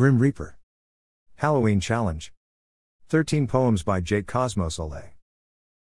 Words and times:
Grim 0.00 0.18
Reaper. 0.18 0.56
Halloween 1.36 1.78
Challenge. 1.78 2.32
13 3.10 3.46
poems 3.46 3.82
by 3.82 4.00
Jake 4.00 4.26
Cosmos 4.26 4.78
Aller. 4.78 5.12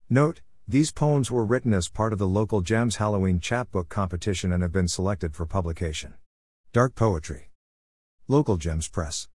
Note, 0.09 0.39
these 0.65 0.93
poems 0.93 1.29
were 1.29 1.43
written 1.43 1.73
as 1.73 1.89
part 1.89 2.13
of 2.13 2.19
the 2.19 2.25
local 2.25 2.61
Gems 2.61 2.95
Halloween 2.95 3.41
chapbook 3.41 3.89
competition 3.89 4.53
and 4.53 4.63
have 4.63 4.71
been 4.71 4.87
selected 4.87 5.35
for 5.35 5.45
publication. 5.45 6.13
Dark 6.71 6.95
Poetry. 6.95 7.51
Local 8.29 8.55
Gems 8.55 8.87
Press 8.87 9.27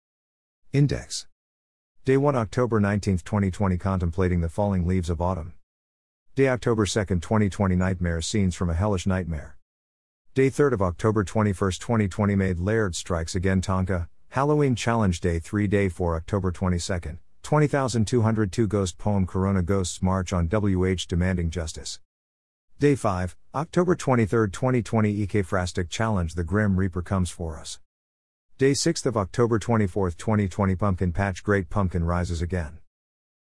index 0.71 1.25
day 2.05 2.17
1 2.17 2.35
october 2.35 2.79
19 2.79 3.17
2020 3.17 3.79
contemplating 3.79 4.41
the 4.41 4.49
falling 4.49 4.85
leaves 4.85 5.09
of 5.09 5.19
autumn 5.19 5.53
Day 6.35 6.47
October 6.47 6.87
2, 6.87 7.05
2020 7.05 7.75
Nightmare 7.75 8.19
Scenes 8.19 8.55
from 8.55 8.71
a 8.71 8.73
Hellish 8.73 9.05
Nightmare. 9.05 9.55
Day 10.33 10.49
3 10.49 10.73
of 10.73 10.81
October 10.81 11.23
21, 11.23 11.53
2020 11.53 12.35
Made 12.35 12.57
Laird 12.57 12.95
Strikes 12.95 13.35
Again 13.35 13.61
Tanka, 13.61 14.09
Halloween 14.29 14.75
Challenge 14.75 15.19
Day 15.19 15.37
3 15.37 15.67
Day 15.67 15.89
4 15.89 16.15
October 16.15 16.51
22, 16.51 17.19
20202 17.43 18.67
Ghost 18.67 18.97
Poem 18.97 19.27
Corona 19.27 19.61
Ghosts 19.61 20.01
March 20.01 20.33
on 20.33 20.49
WH 20.51 21.07
Demanding 21.07 21.51
Justice. 21.51 21.99
Day 22.79 22.95
5, 22.95 23.37
October 23.53 23.95
23, 23.95 24.49
2020 24.49 25.27
Ekphrastic 25.27 25.87
Challenge 25.91 26.33
The 26.33 26.43
Grim 26.43 26.77
Reaper 26.77 27.03
Comes 27.03 27.29
For 27.29 27.59
Us. 27.59 27.79
Day 28.57 28.73
6 28.73 29.05
of 29.05 29.15
October 29.15 29.59
24, 29.59 30.09
2020 30.09 30.75
Pumpkin 30.77 31.11
Patch 31.11 31.43
Great 31.43 31.69
Pumpkin 31.69 32.03
Rises 32.03 32.41
Again. 32.41 32.79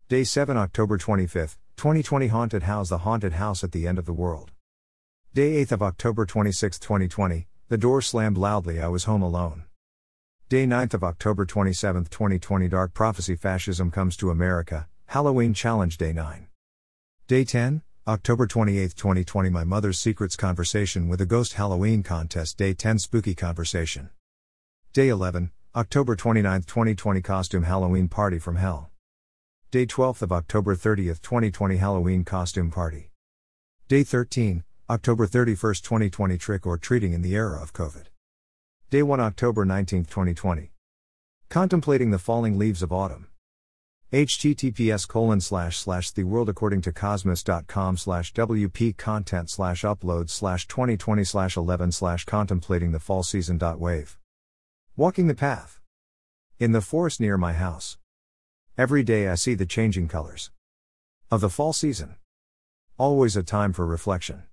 Day 0.08 0.24
7 0.24 0.56
October 0.56 0.98
25, 0.98 1.58
2020 1.76 2.28
Haunted 2.28 2.62
House 2.62 2.90
The 2.90 2.98
Haunted 2.98 3.32
House 3.32 3.64
at 3.64 3.72
the 3.72 3.88
End 3.88 3.98
of 3.98 4.06
the 4.06 4.12
World. 4.12 4.52
Day 5.34 5.56
8 5.56 5.72
of 5.72 5.82
October 5.82 6.24
26, 6.24 6.78
2020, 6.78 7.48
the 7.68 7.78
door 7.78 8.00
slammed 8.00 8.38
loudly 8.38 8.80
I 8.80 8.88
was 8.88 9.04
home 9.04 9.22
alone. 9.22 9.64
Day 10.48 10.66
9 10.66 10.90
of 10.92 11.02
October 11.02 11.44
27, 11.44 12.04
2020 12.04 12.68
Dark 12.68 12.94
Prophecy 12.94 13.34
Fascism 13.34 13.90
Comes 13.90 14.16
to 14.18 14.30
America, 14.30 14.88
Halloween 15.06 15.54
Challenge 15.54 15.96
Day 15.96 16.12
9. 16.12 16.46
Day 17.26 17.44
10, 17.44 17.82
October 18.06 18.46
28, 18.46 18.94
2020 18.94 19.50
My 19.50 19.64
Mother's 19.64 19.98
Secrets 19.98 20.36
Conversation 20.36 21.08
with 21.08 21.20
a 21.20 21.26
Ghost 21.26 21.54
Halloween 21.54 22.02
Contest 22.02 22.58
Day 22.58 22.74
10 22.74 22.98
Spooky 22.98 23.34
Conversation. 23.34 24.10
Day 24.92 25.08
11, 25.08 25.50
October 25.74 26.14
29, 26.14 26.62
2020 26.62 27.22
Costume 27.22 27.62
Halloween 27.64 28.06
Party 28.06 28.38
from 28.38 28.56
Hell. 28.56 28.91
Day 29.72 29.86
12th 29.86 30.20
of 30.20 30.32
October 30.32 30.76
30th 30.76 31.22
2020 31.22 31.78
Halloween 31.78 32.24
Costume 32.24 32.70
Party. 32.70 33.10
Day 33.88 34.02
13, 34.02 34.64
October 34.90 35.26
31st 35.26 35.82
2020 35.82 36.36
Trick 36.36 36.66
or 36.66 36.76
Treating 36.76 37.14
in 37.14 37.22
the 37.22 37.34
Era 37.34 37.58
of 37.62 37.72
COVID. 37.72 38.08
Day 38.90 39.02
1 39.02 39.18
October 39.18 39.64
19th 39.64 40.10
2020. 40.10 40.72
Contemplating 41.48 42.10
the 42.10 42.18
Falling 42.18 42.58
Leaves 42.58 42.82
of 42.82 42.92
Autumn. 42.92 43.28
https 44.12 45.08
colon 45.08 45.40
slash 45.40 45.78
slash 45.78 46.10
the 46.10 46.24
world 46.24 46.50
according 46.50 46.82
to 46.82 46.92
cosmos.com 46.92 47.96
slash 47.96 48.34
wp 48.34 48.94
content 48.98 49.48
slash 49.48 49.84
upload 49.84 50.28
slash 50.28 50.68
2020 50.68 51.24
slash 51.24 51.56
11 51.56 51.92
slash 51.92 52.26
contemplating 52.26 52.92
the 52.92 53.00
fall 53.00 53.22
season 53.22 53.56
dot 53.56 53.80
wave 53.80 54.18
walking 54.98 55.28
the 55.28 55.34
path 55.34 55.80
in 56.58 56.72
the 56.72 56.82
forest 56.82 57.20
near 57.20 57.38
my 57.38 57.54
house 57.54 57.96
Every 58.78 59.02
day 59.02 59.28
I 59.28 59.34
see 59.34 59.54
the 59.54 59.66
changing 59.66 60.08
colors 60.08 60.50
of 61.30 61.42
the 61.42 61.50
fall 61.50 61.74
season. 61.74 62.16
Always 62.96 63.36
a 63.36 63.42
time 63.42 63.74
for 63.74 63.84
reflection, 63.84 64.44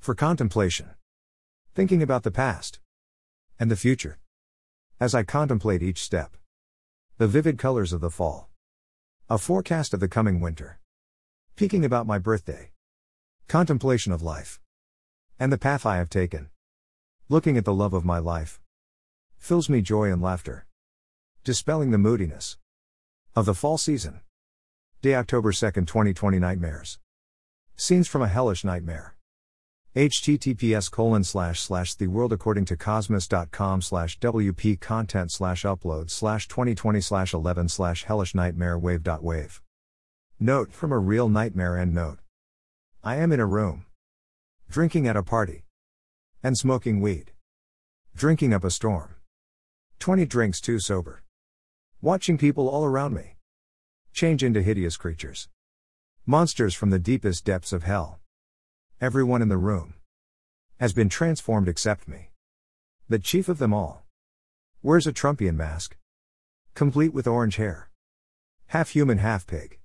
for 0.00 0.16
contemplation, 0.16 0.96
thinking 1.72 2.02
about 2.02 2.24
the 2.24 2.32
past 2.32 2.80
and 3.60 3.70
the 3.70 3.76
future. 3.76 4.18
As 4.98 5.14
I 5.14 5.22
contemplate 5.22 5.80
each 5.80 6.02
step, 6.02 6.36
the 7.18 7.28
vivid 7.28 7.56
colors 7.56 7.92
of 7.92 8.00
the 8.00 8.10
fall, 8.10 8.50
a 9.30 9.38
forecast 9.38 9.94
of 9.94 10.00
the 10.00 10.08
coming 10.08 10.40
winter, 10.40 10.80
peeking 11.54 11.84
about 11.84 12.04
my 12.04 12.18
birthday, 12.18 12.72
contemplation 13.46 14.10
of 14.10 14.22
life, 14.22 14.58
and 15.38 15.52
the 15.52 15.58
path 15.58 15.86
I 15.86 15.98
have 15.98 16.10
taken, 16.10 16.50
looking 17.28 17.56
at 17.56 17.64
the 17.64 17.72
love 17.72 17.94
of 17.94 18.04
my 18.04 18.18
life, 18.18 18.60
fills 19.38 19.68
me 19.68 19.82
joy 19.82 20.10
and 20.10 20.20
laughter, 20.20 20.66
dispelling 21.44 21.92
the 21.92 21.98
moodiness 21.98 22.56
of 23.36 23.44
the 23.44 23.54
fall 23.54 23.76
season. 23.76 24.20
Day 25.02 25.14
October 25.14 25.52
2, 25.52 25.70
2020 25.70 26.38
Nightmares. 26.38 26.98
Scenes 27.76 28.08
from 28.08 28.22
a 28.22 28.28
hellish 28.28 28.64
nightmare. 28.64 29.14
https 29.94 30.90
colon 30.90 31.22
slash 31.22 31.60
slash 31.60 31.94
the 31.94 32.06
world 32.06 32.32
according 32.32 32.64
to 32.64 32.78
cosmos.com 32.78 33.82
slash 33.82 34.18
wp 34.20 34.80
content 34.80 35.30
slash 35.30 35.64
upload 35.64 36.10
slash 36.10 36.48
2020 36.48 37.02
slash 37.02 37.34
11 37.34 37.68
slash 37.68 38.04
hellish 38.04 38.34
nightmare 38.34 38.78
wave 38.78 39.02
dot 39.02 39.22
wave. 39.22 39.60
Note 40.40 40.72
from 40.72 40.90
a 40.90 40.98
real 40.98 41.28
nightmare 41.28 41.76
end 41.76 41.94
note. 41.94 42.18
I 43.04 43.16
am 43.16 43.32
in 43.32 43.40
a 43.40 43.46
room. 43.46 43.84
Drinking 44.70 45.06
at 45.06 45.16
a 45.16 45.22
party. 45.22 45.64
And 46.42 46.56
smoking 46.56 47.02
weed. 47.02 47.32
Drinking 48.14 48.54
up 48.54 48.64
a 48.64 48.70
storm. 48.70 49.16
20 49.98 50.24
drinks 50.24 50.60
too 50.60 50.78
sober. 50.78 51.22
Watching 52.06 52.38
people 52.38 52.68
all 52.68 52.84
around 52.84 53.14
me 53.14 53.34
change 54.12 54.44
into 54.44 54.62
hideous 54.62 54.96
creatures. 54.96 55.48
Monsters 56.24 56.72
from 56.72 56.90
the 56.90 57.00
deepest 57.00 57.44
depths 57.44 57.72
of 57.72 57.82
hell. 57.82 58.20
Everyone 59.00 59.42
in 59.42 59.48
the 59.48 59.56
room 59.56 59.94
has 60.78 60.92
been 60.92 61.08
transformed 61.08 61.66
except 61.66 62.06
me. 62.06 62.30
The 63.08 63.18
chief 63.18 63.48
of 63.48 63.58
them 63.58 63.74
all 63.74 64.06
wears 64.84 65.08
a 65.08 65.12
Trumpian 65.12 65.56
mask, 65.56 65.96
complete 66.74 67.12
with 67.12 67.26
orange 67.26 67.56
hair. 67.56 67.90
Half 68.68 68.90
human, 68.90 69.18
half 69.18 69.44
pig. 69.44 69.80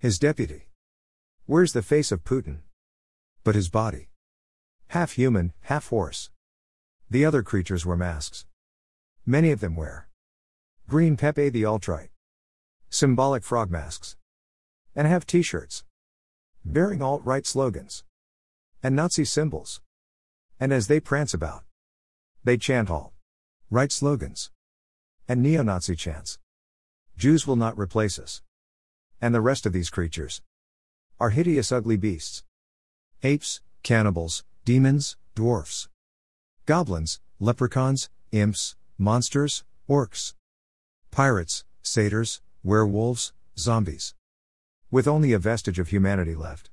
His 0.00 0.18
deputy 0.18 0.66
wears 1.46 1.74
the 1.74 1.80
face 1.80 2.10
of 2.10 2.24
Putin, 2.24 2.62
but 3.44 3.54
his 3.54 3.68
body 3.68 4.08
half 4.88 5.12
human, 5.12 5.52
half 5.60 5.90
horse. 5.90 6.30
The 7.08 7.24
other 7.24 7.44
creatures 7.44 7.86
wear 7.86 7.96
masks. 7.96 8.46
Many 9.24 9.52
of 9.52 9.60
them 9.60 9.76
wear 9.76 10.08
Green 10.88 11.16
Pepe 11.16 11.48
the 11.48 11.64
Alt-Right. 11.64 12.10
Symbolic 12.90 13.42
frog 13.42 13.72
masks. 13.72 14.14
And 14.94 15.08
have 15.08 15.26
t 15.26 15.42
shirts. 15.42 15.82
Bearing 16.64 17.02
alt 17.02 17.22
right 17.24 17.44
slogans. 17.44 18.04
And 18.84 18.94
Nazi 18.94 19.24
symbols. 19.24 19.80
And 20.60 20.72
as 20.72 20.86
they 20.86 21.00
prance 21.00 21.34
about, 21.34 21.64
they 22.44 22.56
chant 22.56 22.88
alt 22.88 23.12
right 23.68 23.90
slogans. 23.90 24.52
And 25.26 25.42
neo 25.42 25.64
Nazi 25.64 25.96
chants. 25.96 26.38
Jews 27.16 27.48
will 27.48 27.56
not 27.56 27.76
replace 27.76 28.16
us. 28.16 28.42
And 29.20 29.34
the 29.34 29.40
rest 29.40 29.66
of 29.66 29.72
these 29.72 29.90
creatures 29.90 30.40
are 31.18 31.30
hideous, 31.30 31.72
ugly 31.72 31.96
beasts. 31.96 32.44
Apes, 33.24 33.60
cannibals, 33.82 34.44
demons, 34.64 35.16
dwarfs, 35.34 35.88
goblins, 36.64 37.18
leprechauns, 37.40 38.08
imps, 38.30 38.76
monsters, 38.98 39.64
orcs 39.88 40.34
pirates, 41.16 41.64
satyrs, 41.80 42.42
werewolves, 42.62 43.32
zombies. 43.58 44.14
With 44.90 45.08
only 45.08 45.32
a 45.32 45.38
vestige 45.38 45.78
of 45.78 45.88
humanity 45.88 46.34
left. 46.34 46.68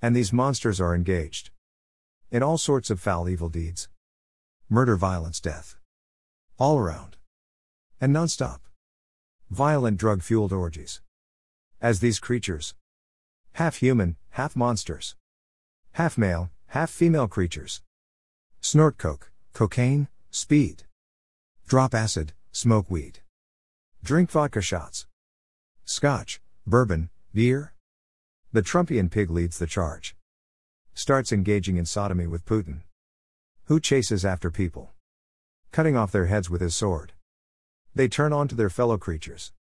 And 0.00 0.16
these 0.16 0.32
monsters 0.32 0.80
are 0.80 0.94
engaged 0.94 1.50
in 2.30 2.42
all 2.42 2.56
sorts 2.56 2.88
of 2.88 2.98
foul 2.98 3.28
evil 3.28 3.50
deeds 3.50 3.90
murder, 4.70 4.96
violence, 4.96 5.38
death. 5.38 5.76
All 6.58 6.78
around. 6.78 7.18
And 8.00 8.10
non-stop. 8.10 8.62
Violent 9.50 9.98
drug 9.98 10.22
fueled 10.22 10.54
orgies. 10.54 11.02
As 11.78 12.00
these 12.00 12.18
creatures, 12.18 12.74
half 13.52 13.76
human, 13.76 14.16
half 14.30 14.56
monsters, 14.56 15.14
half 15.92 16.16
male, 16.16 16.48
half 16.68 16.88
female 16.88 17.28
creatures, 17.28 17.82
snort 18.62 18.96
coke, 18.96 19.30
cocaine, 19.52 20.08
speed, 20.30 20.84
drop 21.66 21.94
acid, 21.94 22.32
smoke 22.50 22.90
weed. 22.90 23.20
Drink 24.02 24.30
vodka 24.30 24.62
shots. 24.62 25.06
Scotch, 25.84 26.40
bourbon, 26.66 27.10
beer. 27.34 27.74
The 28.52 28.62
Trumpian 28.62 29.10
pig 29.10 29.28
leads 29.28 29.58
the 29.58 29.66
charge. 29.66 30.16
Starts 30.94 31.32
engaging 31.32 31.76
in 31.76 31.84
sodomy 31.84 32.26
with 32.26 32.46
Putin. 32.46 32.82
Who 33.64 33.80
chases 33.80 34.24
after 34.24 34.50
people? 34.50 34.92
Cutting 35.72 35.96
off 35.96 36.12
their 36.12 36.26
heads 36.26 36.48
with 36.48 36.60
his 36.60 36.74
sword. 36.74 37.12
They 37.94 38.08
turn 38.08 38.32
on 38.32 38.48
to 38.48 38.54
their 38.54 38.70
fellow 38.70 38.96
creatures. 38.96 39.52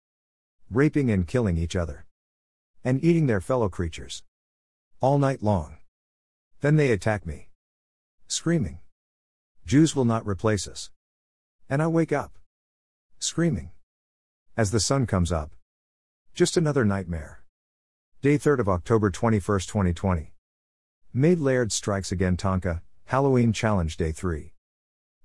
Raping 0.71 1.11
and 1.11 1.27
killing 1.27 1.57
each 1.57 1.75
other. 1.75 2.05
And 2.85 3.03
eating 3.03 3.27
their 3.27 3.41
fellow 3.41 3.69
creatures. 3.69 4.23
All 5.01 5.19
night 5.19 5.43
long. 5.43 5.79
Then 6.61 6.77
they 6.77 6.93
attack 6.93 7.27
me. 7.27 7.49
Screaming. 8.29 8.81
Jews 9.65 9.97
will 9.97 10.05
not 10.05 10.27
replace 10.27 10.69
us. 10.69 10.91
And 11.69 11.83
I 11.83 11.87
wake 11.87 12.13
up. 12.13 12.39
Screaming. 13.19 13.71
As 14.59 14.71
the 14.71 14.81
sun 14.81 15.05
comes 15.05 15.33
up. 15.33 15.51
Just 16.35 16.57
another 16.57 16.83
nightmare. 16.83 17.43
Day 18.23 18.39
3rd 18.39 18.61
of 18.61 18.71
October 18.71 19.11
21, 19.11 19.41
2020. 19.43 20.33
Maid 21.13 21.41
Laird 21.41 21.73
strikes 21.73 22.11
again 22.11 22.39
Tanka, 22.39 22.81
Halloween 23.05 23.53
Challenge 23.53 23.95
Day 23.99 24.13
3 24.13 24.55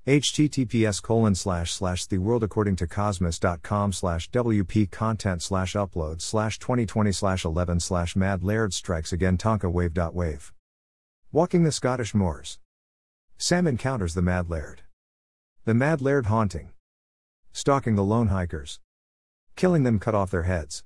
https 0.05 1.01
colon 1.01 1.33
slash 1.33 1.71
slash 1.71 2.07
the 2.07 2.17
world 2.17 2.43
according 2.43 2.75
to 2.75 2.87
cosmos.com 2.87 3.93
slash 3.93 4.29
wp 4.31 4.91
content 4.91 5.41
slash 5.41 5.73
upload 5.75 6.21
slash 6.21 6.59
2020 6.59 7.11
slash 7.11 7.45
11 7.45 7.79
slash 7.79 8.15
mad 8.15 8.43
laird 8.43 8.73
strikes 8.73 9.13
again 9.13 9.37
tanka 9.37 9.69
wave 9.69 9.93
dot 9.93 10.15
wave 10.15 10.51
walking 11.31 11.63
the 11.63 11.71
scottish 11.71 12.15
moors 12.15 12.57
sam 13.37 13.67
encounters 13.67 14.15
the 14.15 14.23
mad 14.23 14.49
laird 14.49 14.81
the 15.65 15.75
mad 15.75 16.01
laird 16.01 16.25
haunting 16.25 16.71
stalking 17.53 17.95
the 17.95 18.03
lone 18.03 18.27
hikers 18.27 18.79
killing 19.55 19.83
them 19.83 19.99
cut 19.99 20.15
off 20.15 20.31
their 20.31 20.43
heads 20.43 20.83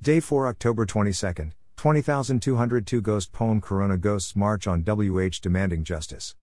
day 0.00 0.20
4 0.20 0.46
october 0.46 0.86
22nd 0.86 1.52
20202 1.76 3.00
ghost 3.00 3.32
poem 3.32 3.60
corona 3.60 3.96
ghosts 3.96 4.34
march 4.34 4.66
on 4.66 4.82
wh 4.82 5.40
demanding 5.40 5.84
justice 5.84 6.34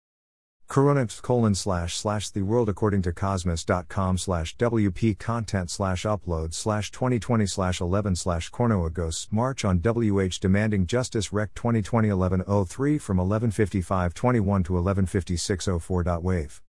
Corona 0.67 1.07
colon 1.07 1.55
slash 1.55 1.95
slash 1.95 2.31
the 2.31 2.43
world 2.43 2.69
according 2.69 3.03
to 3.03 3.13
cosmos.com 3.13 4.17
slash 4.19 4.57
WP 4.57 5.19
content 5.19 5.71
slash 5.71 6.05
upload 6.05 6.55
slash 6.55 6.91
2020 6.91 7.47
slash 7.47 7.81
11 7.81 8.17
slash 8.17 8.49
Corona 8.49 8.91
ghosts 8.91 9.29
march 9.31 9.65
on 9.65 9.81
WH 9.81 10.41
demanding 10.41 10.87
justice 10.87 11.33
rec 11.33 11.55
2020 11.55 12.09
1103 12.09 12.99
from 12.99 13.19
1155 13.19 14.15
21 14.15 14.63
to 14.65 14.73
1156 14.73 15.69
04. 15.81 16.21
Wave. 16.21 16.63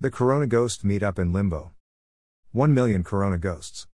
The 0.00 0.10
Corona 0.10 0.46
ghosts 0.46 0.84
meet 0.84 1.02
up 1.02 1.18
in 1.18 1.32
limbo. 1.32 1.72
1 2.52 2.74
million 2.74 3.02
Corona 3.02 3.38
ghosts. 3.38 3.86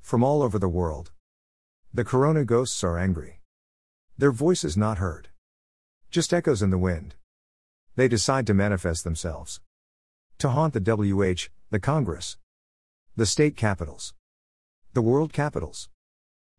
From 0.00 0.24
all 0.24 0.42
over 0.42 0.58
the 0.58 0.68
world. 0.68 1.12
The 1.92 2.04
Corona 2.04 2.44
ghosts 2.44 2.82
are 2.84 2.98
angry. 2.98 3.40
Their 4.18 4.32
voices 4.32 4.76
not 4.76 4.98
heard. 4.98 5.28
Just 6.10 6.32
echoes 6.32 6.62
in 6.62 6.70
the 6.70 6.78
wind. 6.78 7.14
They 7.96 8.08
decide 8.08 8.46
to 8.46 8.54
manifest 8.54 9.04
themselves. 9.04 9.60
To 10.38 10.50
haunt 10.50 10.74
the 10.74 10.80
WH, 10.80 11.48
the 11.70 11.80
Congress, 11.80 12.36
the 13.16 13.26
state 13.26 13.56
capitals, 13.56 14.14
the 14.92 15.02
world 15.02 15.32
capitals. 15.32 15.88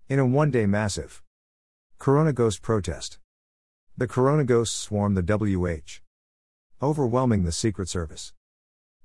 In 0.08 0.20
a 0.20 0.26
one 0.26 0.52
day 0.52 0.66
massive 0.66 1.22
Corona 1.98 2.34
Ghost 2.34 2.62
protest. 2.62 3.20
The 3.98 4.08
Corona 4.08 4.44
Ghosts 4.44 4.76
swarm 4.76 5.14
the 5.14 5.22
WH, 5.22 6.02
overwhelming 6.82 7.44
the 7.44 7.52
Secret 7.52 7.90
Service, 7.90 8.34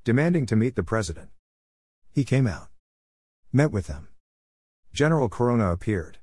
demanding 0.05 0.47
to 0.47 0.57
meet 0.57 0.77
the 0.77 0.83
president. 0.83 1.31
He 2.13 2.25
came 2.25 2.47
out, 2.47 2.69
met 3.53 3.71
with 3.71 3.87
them. 3.87 4.09
General 4.97 5.29
Corona 5.29 5.73
appeared, 5.73 6.17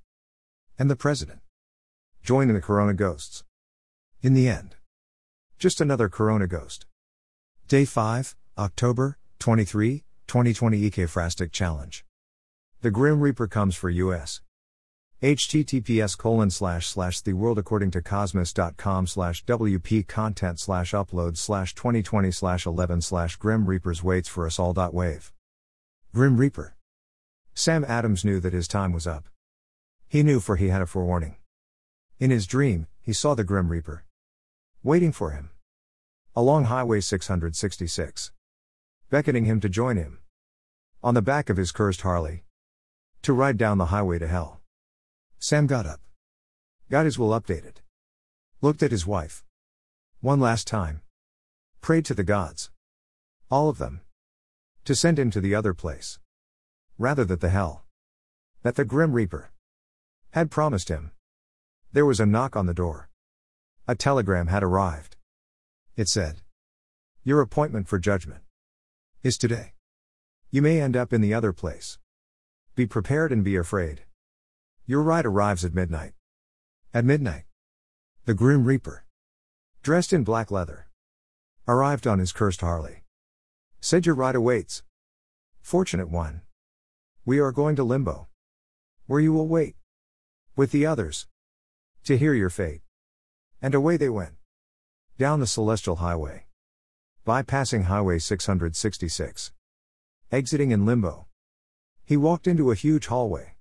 and 0.79 0.89
the 0.89 0.95
president 0.95 1.41
joined 2.23 2.49
the 2.55 2.59
Corona 2.59 2.95
Ghosts. 2.95 3.43
In 4.23 4.33
the 4.33 4.47
end, 4.47 4.77
just 5.59 5.79
another 5.79 6.09
Corona 6.09 6.47
ghost. 6.47 6.87
Day 7.67 7.85
5, 7.85 8.35
October 8.57 9.19
23, 9.37 10.05
2020 10.25 10.89
Ekphrastic 10.89 11.51
Challenge. 11.51 12.03
The 12.81 12.89
Grim 12.89 13.19
Reaper 13.19 13.47
comes 13.47 13.75
for 13.75 13.91
US. 13.91 14.41
https 15.21 16.17
colon 16.17 16.49
slash 16.49 16.87
slash 16.87 17.21
the 17.21 17.33
world 17.33 17.59
according 17.59 17.91
to 17.91 18.01
cosmos.com 18.01 19.05
slash 19.05 19.45
wp 19.45 20.07
content 20.07 20.59
slash 20.59 20.93
upload 20.93 21.37
slash 21.37 21.75
2020 21.75 22.31
slash 22.31 22.65
11 22.65 23.01
slash 23.01 23.35
grim 23.35 23.67
reapers 23.67 24.03
waits 24.03 24.27
for 24.27 24.47
us 24.47 24.57
all 24.57 24.73
dot 24.73 24.95
wave 24.95 25.31
grim 26.11 26.37
reaper 26.37 26.75
sam 27.53 27.85
adams 27.87 28.25
knew 28.25 28.39
that 28.39 28.53
his 28.53 28.67
time 28.67 28.91
was 28.91 29.07
up 29.07 29.29
he 30.07 30.23
knew 30.23 30.39
for 30.39 30.55
he 30.55 30.69
had 30.69 30.81
a 30.81 30.85
forewarning 30.85 31.37
in 32.19 32.31
his 32.31 32.47
dream 32.47 32.87
he 33.01 33.13
saw 33.13 33.33
the 33.33 33.43
grim 33.43 33.69
reaper 33.69 34.05
waiting 34.83 35.11
for 35.11 35.31
him 35.31 35.49
Along 36.35 36.63
Highway 36.63 36.99
666. 36.99 38.31
Beckoning 39.11 39.45
him 39.45 39.59
to 39.59 39.69
join 39.69 39.97
him. 39.97 40.17
On 41.03 41.13
the 41.13 41.21
back 41.21 41.47
of 41.47 41.57
his 41.57 41.71
cursed 41.71 42.01
Harley. 42.01 42.43
To 43.21 43.33
ride 43.33 43.55
down 43.55 43.77
the 43.77 43.93
highway 43.93 44.17
to 44.17 44.27
hell. 44.27 44.59
Sam 45.37 45.67
got 45.67 45.85
up. 45.85 45.99
Got 46.89 47.05
his 47.05 47.19
will 47.19 47.39
updated. 47.39 47.83
Looked 48.61 48.81
at 48.81 48.89
his 48.89 49.05
wife. 49.05 49.43
One 50.21 50.39
last 50.39 50.65
time. 50.65 51.03
Prayed 51.81 52.05
to 52.05 52.15
the 52.15 52.23
gods. 52.23 52.71
All 53.51 53.69
of 53.69 53.77
them. 53.77 54.01
To 54.85 54.95
send 54.95 55.19
him 55.19 55.29
to 55.29 55.39
the 55.39 55.53
other 55.53 55.75
place. 55.75 56.17
Rather 56.97 57.25
that 57.25 57.41
the 57.41 57.49
hell. 57.49 57.85
That 58.61 58.75
the 58.75 58.85
Grim 58.85 59.13
Reaper. 59.13 59.51
Had 60.31 60.51
promised 60.51 60.89
him. 60.89 61.11
There 61.91 62.05
was 62.05 62.19
a 62.19 62.25
knock 62.25 62.55
on 62.55 62.65
the 62.65 62.73
door. 62.73 63.09
A 63.87 63.95
telegram 63.95 64.47
had 64.47 64.63
arrived. 64.63 65.17
It 65.95 66.07
said. 66.07 66.41
Your 67.23 67.41
appointment 67.41 67.87
for 67.87 67.99
judgment 67.99 68.43
is 69.23 69.37
today. 69.37 69.73
You 70.51 70.61
may 70.61 70.79
end 70.79 70.95
up 70.95 71.13
in 71.13 71.21
the 71.21 71.33
other 71.33 71.51
place. 71.51 71.97
Be 72.75 72.85
prepared 72.85 73.31
and 73.31 73.43
be 73.43 73.55
afraid. 73.55 74.03
Your 74.85 75.01
ride 75.01 75.25
arrives 75.25 75.65
at 75.65 75.73
midnight. 75.73 76.13
At 76.93 77.05
midnight. 77.05 77.45
The 78.25 78.33
Grim 78.33 78.65
Reaper, 78.65 79.05
dressed 79.81 80.13
in 80.13 80.23
black 80.23 80.51
leather, 80.51 80.87
arrived 81.67 82.05
on 82.05 82.19
his 82.19 82.31
cursed 82.31 82.61
Harley. 82.61 83.03
Said 83.81 84.05
your 84.05 84.15
ride 84.15 84.35
awaits. 84.35 84.83
Fortunate 85.61 86.09
one. 86.09 86.42
We 87.25 87.39
are 87.39 87.53
going 87.53 87.77
to 87.77 87.85
limbo. 87.85 88.27
Where 89.07 89.21
you 89.21 89.31
will 89.31 89.47
wait. 89.47 89.77
With 90.57 90.71
the 90.71 90.85
others. 90.85 91.25
To 92.03 92.17
hear 92.17 92.33
your 92.33 92.49
fate. 92.49 92.81
And 93.61 93.73
away 93.73 93.95
they 93.95 94.09
went. 94.09 94.33
Down 95.17 95.39
the 95.39 95.47
Celestial 95.47 95.95
Highway. 95.95 96.47
Bypassing 97.25 97.85
Highway 97.85 98.19
666. 98.19 99.53
Exiting 100.33 100.71
in 100.71 100.85
limbo. 100.85 101.27
He 102.03 102.17
walked 102.17 102.45
into 102.45 102.71
a 102.71 102.75
huge 102.75 103.07
hallway. 103.07 103.55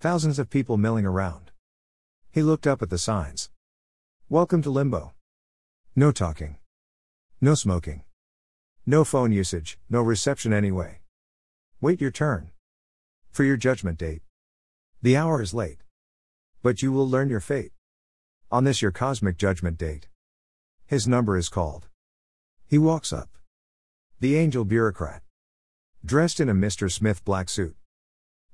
Thousands 0.00 0.38
of 0.38 0.48
people 0.48 0.78
milling 0.78 1.04
around. 1.04 1.50
He 2.30 2.42
looked 2.42 2.66
up 2.66 2.80
at 2.80 2.88
the 2.88 2.96
signs. 2.96 3.50
Welcome 4.30 4.62
to 4.62 4.70
limbo. 4.70 5.12
No 5.94 6.10
talking. 6.10 6.56
No 7.38 7.54
smoking. 7.54 8.04
No 8.86 9.04
phone 9.04 9.32
usage, 9.32 9.78
no 9.90 10.00
reception 10.00 10.54
anyway. 10.54 11.00
Wait 11.82 12.00
your 12.00 12.10
turn. 12.10 12.50
For 13.30 13.44
your 13.44 13.56
judgment 13.56 13.98
date. 13.98 14.22
The 15.02 15.16
hour 15.16 15.40
is 15.40 15.54
late. 15.54 15.78
But 16.62 16.82
you 16.82 16.92
will 16.92 17.08
learn 17.08 17.28
your 17.28 17.40
fate. 17.40 17.72
On 18.50 18.64
this 18.64 18.82
your 18.82 18.90
cosmic 18.90 19.36
judgment 19.36 19.78
date. 19.78 20.08
His 20.86 21.06
number 21.06 21.36
is 21.36 21.48
called. 21.48 21.86
He 22.66 22.78
walks 22.78 23.12
up. 23.12 23.28
The 24.20 24.36
angel 24.36 24.64
bureaucrat. 24.64 25.22
Dressed 26.04 26.40
in 26.40 26.48
a 26.48 26.54
Mr. 26.54 26.90
Smith 26.90 27.24
black 27.24 27.48
suit. 27.48 27.76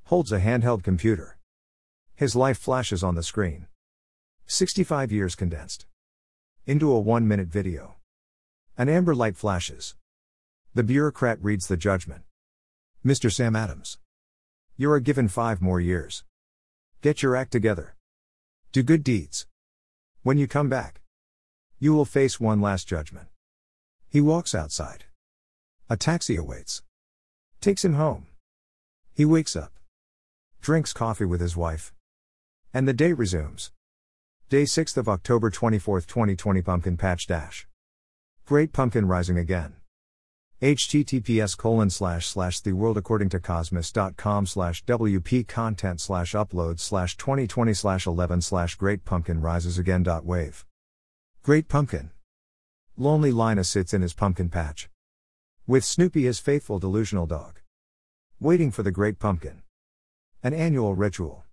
Holds 0.05 0.33
a 0.33 0.41
handheld 0.41 0.83
computer. 0.83 1.39
His 2.15 2.37
life 2.37 2.59
flashes 2.59 3.03
on 3.03 3.15
the 3.15 3.23
screen. 3.23 3.67
65 4.47 5.11
years 5.11 5.35
condensed. 5.35 5.87
Into 6.67 6.93
a 6.93 7.01
one 7.01 7.27
minute 7.27 7.49
video. 7.49 7.97
An 8.77 8.89
amber 8.89 9.15
light 9.15 9.37
flashes. 9.37 9.95
The 10.75 10.83
bureaucrat 10.83 11.39
reads 11.41 11.69
the 11.69 11.77
judgment. 11.77 12.23
Mr. 13.05 13.33
Sam 13.33 13.57
Adams. 13.57 13.99
You 14.77 14.91
are 14.91 14.99
given 14.99 15.29
five 15.29 15.63
more 15.63 15.81
years. 15.81 16.25
Get 17.01 17.23
your 17.23 17.37
act 17.37 17.53
together. 17.53 17.95
Do 18.73 18.83
good 18.83 19.05
deeds. 19.05 19.47
When 20.25 20.37
you 20.37 20.49
come 20.49 20.69
back, 20.69 21.01
you 21.79 21.95
will 21.95 22.05
face 22.05 22.41
one 22.41 22.61
last 22.61 22.89
judgment. 22.89 23.29
He 24.09 24.21
walks 24.21 24.53
outside. 24.53 25.05
A 25.89 25.97
taxi 25.97 26.35
awaits. 26.35 26.83
Takes 27.61 27.85
him 27.85 27.95
home. 27.95 28.27
He 29.13 29.25
wakes 29.25 29.55
up. 29.55 29.79
Drinks 30.61 30.93
coffee 30.93 31.25
with 31.25 31.41
his 31.41 31.57
wife. 31.57 31.93
And 32.73 32.89
the 32.89 32.93
day 32.93 33.13
resumes. 33.13 33.71
Day 34.49 34.65
6th 34.65 34.97
of 34.97 35.09
October 35.09 35.51
24, 35.51 36.01
2020 36.01 36.63
Pumpkin 36.63 36.97
Patch 36.97 37.29
Dash. 37.29 37.69
Great 38.45 38.73
Pumpkin 38.73 39.07
rising 39.07 39.39
again. 39.39 39.75
Https 40.65 41.57
colon 41.57 41.91
slash 41.91 42.27
slash 42.27 42.61
the 42.61 42.73
world 42.73 42.97
according 42.97 43.29
to 43.29 43.39
cosmos.com 43.39 44.47
slash 44.47 44.85
wp 44.85 45.47
content 45.47 46.01
slash 46.01 46.33
upload 46.33 46.81
slash 46.81 47.17
2020 47.17 47.75
slash 47.75 48.07
11 48.07 48.41
slash 48.41 48.75
great 48.75 49.05
pumpkin 49.05 49.41
rises 49.41 49.79
again 49.79 50.03
dot 50.03 50.25
wave 50.25 50.65
Great 51.45 51.69
Pumpkin. 51.69 52.11
Lonely 52.97 53.31
Linus 53.31 53.69
sits 53.69 53.93
in 53.93 54.01
his 54.01 54.15
pumpkin 54.15 54.49
patch. 54.49 54.89
With 55.67 55.85
Snoopy 55.85 56.23
his 56.23 56.41
faithful 56.41 56.79
delusional 56.79 57.27
dog. 57.27 57.61
Waiting 58.41 58.71
for 58.71 58.83
the 58.83 58.91
Great 58.91 59.19
Pumpkin. 59.19 59.61
An 60.43 60.55
annual 60.55 60.95
ritual. 60.95 61.45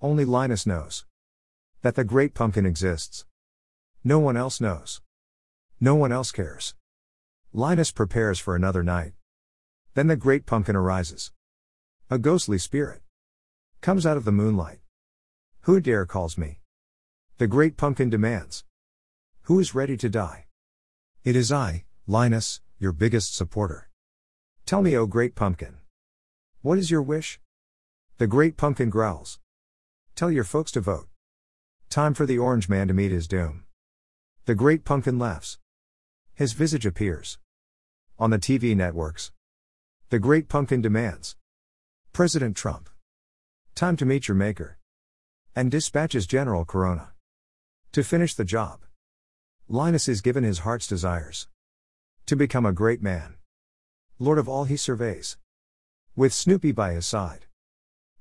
Only 0.00 0.24
Linus 0.24 0.66
knows. 0.66 1.04
That 1.82 1.96
the 1.96 2.04
Great 2.04 2.32
Pumpkin 2.32 2.64
exists. 2.64 3.24
No 4.04 4.20
one 4.20 4.36
else 4.36 4.60
knows. 4.60 5.00
No 5.80 5.96
one 5.96 6.12
else 6.12 6.30
cares. 6.30 6.76
Linus 7.54 7.90
prepares 7.90 8.38
for 8.38 8.54
another 8.54 8.82
night. 8.82 9.12
Then 9.94 10.06
the 10.06 10.16
Great 10.16 10.44
Pumpkin 10.44 10.76
arises. 10.76 11.32
A 12.10 12.18
ghostly 12.18 12.58
spirit 12.58 13.00
comes 13.80 14.04
out 14.04 14.18
of 14.18 14.24
the 14.26 14.32
moonlight. 14.32 14.80
Who 15.62 15.80
dare 15.80 16.04
calls 16.04 16.36
me? 16.36 16.60
The 17.38 17.46
Great 17.46 17.78
Pumpkin 17.78 18.10
demands. 18.10 18.64
Who 19.42 19.58
is 19.60 19.74
ready 19.74 19.96
to 19.96 20.10
die? 20.10 20.44
It 21.24 21.36
is 21.36 21.50
I, 21.50 21.84
Linus, 22.06 22.60
your 22.78 22.92
biggest 22.92 23.34
supporter. 23.34 23.88
Tell 24.66 24.82
me, 24.82 24.94
O 24.94 25.06
Great 25.06 25.34
Pumpkin. 25.34 25.78
What 26.60 26.76
is 26.76 26.90
your 26.90 27.02
wish? 27.02 27.40
The 28.18 28.26
Great 28.26 28.58
Pumpkin 28.58 28.90
growls. 28.90 29.38
Tell 30.14 30.30
your 30.30 30.44
folks 30.44 30.70
to 30.72 30.82
vote. 30.82 31.08
Time 31.88 32.12
for 32.12 32.26
the 32.26 32.36
Orange 32.36 32.68
Man 32.68 32.88
to 32.88 32.94
meet 32.94 33.10
his 33.10 33.26
doom. 33.26 33.64
The 34.44 34.54
Great 34.54 34.84
Pumpkin 34.84 35.18
laughs. 35.18 35.58
His 36.38 36.52
visage 36.52 36.86
appears. 36.86 37.36
On 38.16 38.30
the 38.30 38.38
TV 38.38 38.76
networks. 38.76 39.32
The 40.10 40.20
Great 40.20 40.48
Pumpkin 40.48 40.80
demands. 40.80 41.34
President 42.12 42.56
Trump. 42.56 42.88
Time 43.74 43.96
to 43.96 44.06
meet 44.06 44.28
your 44.28 44.36
maker. 44.36 44.78
And 45.56 45.68
dispatches 45.68 46.28
General 46.28 46.64
Corona. 46.64 47.10
To 47.90 48.04
finish 48.04 48.36
the 48.36 48.44
job. 48.44 48.84
Linus 49.66 50.06
is 50.06 50.20
given 50.20 50.44
his 50.44 50.60
heart's 50.60 50.86
desires. 50.86 51.48
To 52.26 52.36
become 52.36 52.64
a 52.64 52.72
great 52.72 53.02
man. 53.02 53.34
Lord 54.20 54.38
of 54.38 54.48
all 54.48 54.62
he 54.62 54.76
surveys. 54.76 55.38
With 56.14 56.32
Snoopy 56.32 56.70
by 56.70 56.92
his 56.92 57.04
side. 57.04 57.46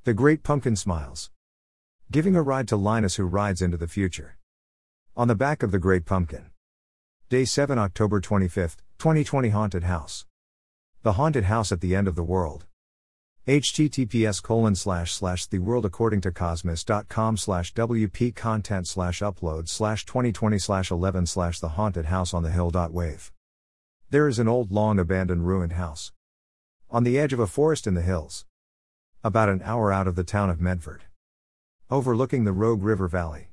The 0.05 0.15
great 0.15 0.41
pumpkin 0.41 0.75
smiles. 0.75 1.29
Giving 2.09 2.35
a 2.35 2.41
ride 2.41 2.67
to 2.69 2.77
Linus, 2.77 3.17
who 3.17 3.25
rides 3.25 3.61
into 3.61 3.77
the 3.77 3.87
future. 3.87 4.39
On 5.15 5.27
the 5.27 5.35
back 5.35 5.61
of 5.61 5.69
the 5.69 5.77
great 5.77 6.07
pumpkin. 6.07 6.49
Day 7.29 7.43
7, 7.43 7.77
October 7.77 8.21
25, 8.21 8.77
2020 8.99 9.49
Haunted 9.49 9.83
House. 9.83 10.25
The 11.03 11.13
Haunted 11.13 11.43
House 11.43 11.73
at 11.73 11.81
the 11.81 11.93
End 11.93 12.07
of 12.07 12.15
the 12.15 12.23
World. 12.23 12.65
https 13.45 14.41
colon 14.41 14.75
slash 14.75 15.11
slash 15.11 15.45
the 15.45 15.59
world 15.59 15.85
according 15.85 16.21
to 16.21 16.31
cosmos.com 16.31 17.35
slash 17.35 17.73
wp 17.73 18.33
content 18.33 18.87
slash 18.87 19.19
upload 19.19 19.67
slash 19.67 20.05
2020 20.05 20.57
slash 20.57 20.89
11 20.89 21.25
slash 21.25 21.59
the 21.59 21.69
haunted 21.69 22.05
house 22.05 22.33
on 22.33 22.43
the 22.43 22.51
hill 22.51 22.69
dot 22.69 22.93
wave 22.93 23.31
there 24.09 24.27
is 24.27 24.39
an 24.39 24.47
old 24.47 24.71
long 24.71 24.97
abandoned 24.97 25.45
ruined 25.45 25.73
house 25.73 26.13
on 26.89 27.03
the 27.03 27.19
edge 27.19 27.33
of 27.33 27.39
a 27.39 27.47
forest 27.47 27.87
in 27.87 27.93
the 27.93 28.01
hills 28.01 28.45
about 29.21 29.49
an 29.49 29.61
hour 29.65 29.91
out 29.91 30.07
of 30.07 30.15
the 30.15 30.23
town 30.23 30.49
of 30.49 30.61
Medford. 30.61 31.03
Overlooking 31.89 32.45
the 32.45 32.53
Rogue 32.53 32.83
River 32.83 33.09
Valley. 33.09 33.49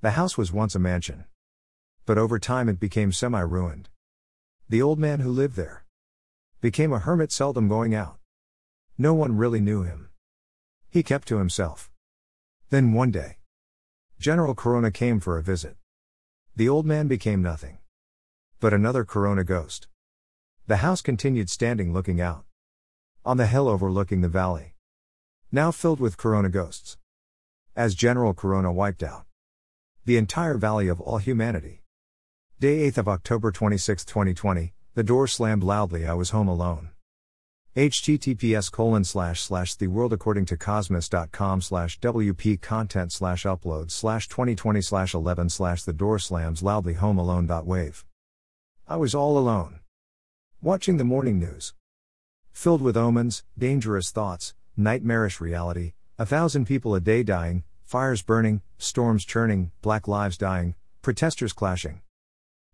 The 0.00 0.12
house 0.12 0.36
was 0.36 0.52
once 0.52 0.74
a 0.74 0.80
mansion. 0.80 1.26
But 2.08 2.16
over 2.16 2.38
time 2.38 2.70
it 2.70 2.80
became 2.80 3.12
semi 3.12 3.40
ruined. 3.40 3.90
The 4.66 4.80
old 4.80 4.98
man 4.98 5.20
who 5.20 5.30
lived 5.30 5.56
there 5.56 5.84
became 6.62 6.90
a 6.90 7.00
hermit, 7.00 7.30
seldom 7.30 7.68
going 7.68 7.94
out. 7.94 8.16
No 8.96 9.12
one 9.12 9.36
really 9.36 9.60
knew 9.60 9.82
him. 9.82 10.08
He 10.88 11.02
kept 11.02 11.28
to 11.28 11.36
himself. 11.36 11.90
Then 12.70 12.94
one 12.94 13.10
day, 13.10 13.36
General 14.18 14.54
Corona 14.54 14.90
came 14.90 15.20
for 15.20 15.36
a 15.36 15.42
visit. 15.42 15.76
The 16.56 16.66
old 16.66 16.86
man 16.86 17.08
became 17.08 17.42
nothing. 17.42 17.76
But 18.58 18.72
another 18.72 19.04
Corona 19.04 19.44
ghost. 19.44 19.86
The 20.66 20.78
house 20.78 21.02
continued 21.02 21.50
standing 21.50 21.92
looking 21.92 22.22
out. 22.22 22.46
On 23.26 23.36
the 23.36 23.46
hill 23.48 23.68
overlooking 23.68 24.22
the 24.22 24.30
valley. 24.30 24.72
Now 25.52 25.72
filled 25.72 26.00
with 26.00 26.16
corona 26.16 26.48
ghosts. 26.48 26.96
As 27.76 27.94
General 27.94 28.32
Corona 28.32 28.72
wiped 28.72 29.02
out 29.02 29.26
the 30.06 30.16
entire 30.16 30.56
valley 30.56 30.88
of 30.88 31.02
all 31.02 31.18
humanity. 31.18 31.82
Day 32.60 32.80
8 32.86 32.98
of 32.98 33.08
October 33.08 33.52
26, 33.52 34.04
2020, 34.04 34.72
the 34.94 35.04
door 35.04 35.28
slammed 35.28 35.62
loudly. 35.62 36.04
I 36.04 36.14
was 36.14 36.30
home 36.30 36.48
alone. 36.48 36.90
https 37.76 38.72
colon 38.72 39.04
slash 39.04 39.42
slash 39.42 39.76
the 39.76 39.86
world 39.86 40.12
according 40.12 40.44
to 40.46 40.56
cosmos.com 40.56 41.60
slash 41.60 42.00
wp 42.00 42.60
content 42.60 43.12
slash 43.12 43.44
upload 43.44 43.92
slash 43.92 44.26
2020 44.26 44.80
slash 44.80 45.14
11 45.14 45.50
slash 45.50 45.84
the 45.84 45.92
door 45.92 46.18
slams 46.18 46.60
loudly 46.60 46.94
home 46.94 47.16
alone 47.16 47.46
dot 47.46 47.64
wave. 47.64 48.04
I 48.88 48.96
was 48.96 49.14
all 49.14 49.38
alone. 49.38 49.78
Watching 50.60 50.96
the 50.96 51.04
morning 51.04 51.38
news. 51.38 51.74
Filled 52.50 52.82
with 52.82 52.96
omens, 52.96 53.44
dangerous 53.56 54.10
thoughts, 54.10 54.54
nightmarish 54.76 55.40
reality, 55.40 55.92
a 56.18 56.26
thousand 56.26 56.64
people 56.64 56.92
a 56.96 57.00
day 57.00 57.22
dying, 57.22 57.62
fires 57.84 58.22
burning, 58.22 58.62
storms 58.78 59.24
churning, 59.24 59.70
black 59.80 60.08
lives 60.08 60.36
dying, 60.36 60.74
protesters 61.02 61.52
clashing. 61.52 62.00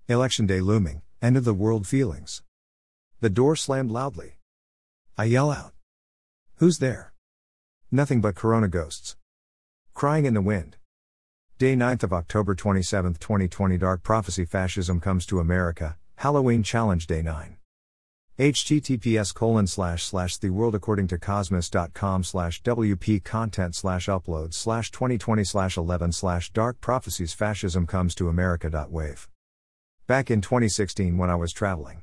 Election 0.06 0.44
day 0.44 0.60
looming, 0.60 1.00
end 1.22 1.34
of 1.34 1.44
the 1.44 1.54
world 1.54 1.86
feelings. 1.86 2.42
The 3.20 3.30
door 3.30 3.56
slammed 3.56 3.90
loudly. 3.90 4.36
I 5.16 5.24
yell 5.24 5.50
out. 5.50 5.72
Who's 6.56 6.78
there? 6.78 7.14
Nothing 7.90 8.20
but 8.20 8.34
corona 8.34 8.68
ghosts. 8.68 9.16
Crying 9.94 10.26
in 10.26 10.34
the 10.34 10.42
wind. 10.42 10.76
Day 11.56 11.74
9th 11.74 12.02
of 12.02 12.12
October 12.12 12.54
27, 12.54 13.14
2020 13.14 13.78
Dark 13.78 14.02
Prophecy 14.02 14.44
Fascism 14.44 15.00
Comes 15.00 15.24
to 15.24 15.40
America, 15.40 15.96
Halloween 16.16 16.62
Challenge 16.62 17.06
Day 17.06 17.22
9 17.22 17.56
https 18.36 19.32
colon 19.32 19.66
slash 19.66 20.02
slash 20.02 20.36
the 20.38 20.50
world 20.50 20.74
according 20.74 21.06
to 21.06 21.16
cosmos.com 21.16 22.24
slash 22.24 22.60
wp 22.62 23.22
content 23.22 23.76
slash 23.76 24.06
upload 24.06 24.52
slash 24.52 24.90
2020 24.90 25.44
slash 25.44 25.76
11 25.76 26.10
slash 26.10 26.50
dark 26.50 26.80
prophecies 26.80 27.32
fascism 27.32 27.86
comes 27.86 28.12
to 28.12 28.28
america 28.28 28.88
wave 28.90 29.28
back 30.06 30.30
in 30.30 30.42
2016 30.42 31.16
when 31.16 31.30
i 31.30 31.34
was 31.34 31.50
traveling. 31.50 32.02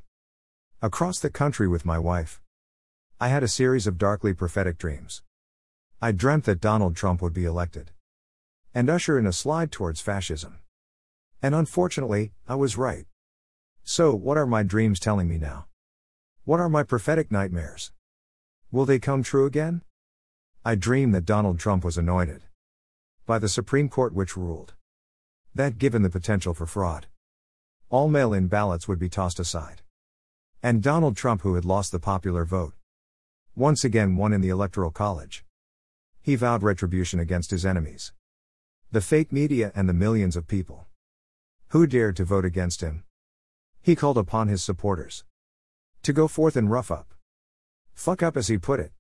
Across 0.82 1.20
the 1.20 1.30
country 1.30 1.68
with 1.68 1.86
my 1.86 2.00
wife. 2.00 2.42
I 3.20 3.28
had 3.28 3.44
a 3.44 3.48
series 3.48 3.86
of 3.86 4.00
darkly 4.00 4.34
prophetic 4.34 4.80
dreams. 4.80 5.22
I 6.02 6.12
dreamt 6.12 6.46
that 6.46 6.60
donald 6.60 6.96
trump 6.96 7.22
would 7.22 7.34
be 7.34 7.46
elected. 7.46 7.92
And 8.74 8.90
usher 8.90 9.20
in 9.20 9.28
a 9.28 9.32
slide 9.32 9.72
towards 9.72 10.02
fascism. 10.02 10.58
And 11.44 11.54
unfortunately 11.54 12.32
i 12.48 12.56
was 12.56 12.76
right. 12.76 13.06
So 13.84 14.16
what 14.16 14.36
are 14.36 14.48
my 14.48 14.64
dreams 14.64 15.00
telling 15.00 15.28
me 15.28 15.38
now? 15.38 15.68
What 16.44 16.60
are 16.60 16.70
my 16.70 16.82
prophetic 16.82 17.32
nightmares? 17.32 17.92
Will 18.72 18.86
they 18.86 18.98
come 18.98 19.22
true 19.22 19.46
again? 19.46 19.84
I 20.66 20.74
dream 20.74 21.12
that 21.12 21.26
Donald 21.26 21.60
Trump 21.60 21.86
was 21.86 22.00
anointed. 22.00 22.46
By 23.28 23.38
the 23.38 23.48
Supreme 23.48 23.90
Court, 23.90 24.16
which 24.16 24.36
ruled. 24.36 24.74
That 25.54 25.78
given 25.78 26.02
the 26.02 26.10
potential 26.10 26.56
for 26.56 26.66
fraud, 26.66 27.06
all 27.92 28.08
mail 28.08 28.34
in 28.34 28.48
ballots 28.48 28.88
would 28.88 28.98
be 28.98 29.10
tossed 29.10 29.38
aside. 29.38 29.82
And 30.64 30.82
Donald 30.82 31.18
Trump, 31.18 31.42
who 31.42 31.56
had 31.56 31.66
lost 31.66 31.92
the 31.92 32.00
popular 32.00 32.46
vote, 32.46 32.74
once 33.54 33.84
again 33.84 34.16
won 34.16 34.32
in 34.32 34.40
the 34.40 34.48
Electoral 34.48 34.92
College. 34.92 35.44
He 36.22 36.36
vowed 36.36 36.64
retribution 36.64 37.20
against 37.20 37.52
his 37.52 37.66
enemies 37.66 38.14
the 38.92 39.02
fake 39.02 39.32
media 39.32 39.72
and 39.74 39.88
the 39.88 39.94
millions 39.94 40.36
of 40.36 40.48
people 40.48 40.86
who 41.70 41.88
dared 41.88 42.16
to 42.18 42.26
vote 42.26 42.44
against 42.44 42.82
him. 42.82 43.04
He 43.82 43.96
called 43.96 44.18
upon 44.18 44.50
his 44.50 44.62
supporters 44.62 45.24
to 46.04 46.14
go 46.14 46.28
forth 46.28 46.56
and 46.56 46.70
rough 46.70 46.92
up. 46.92 47.14
Fuck 47.94 48.24
up 48.24 48.36
as 48.36 48.48
he 48.48 48.58
put 48.58 48.80
it. 48.80 48.92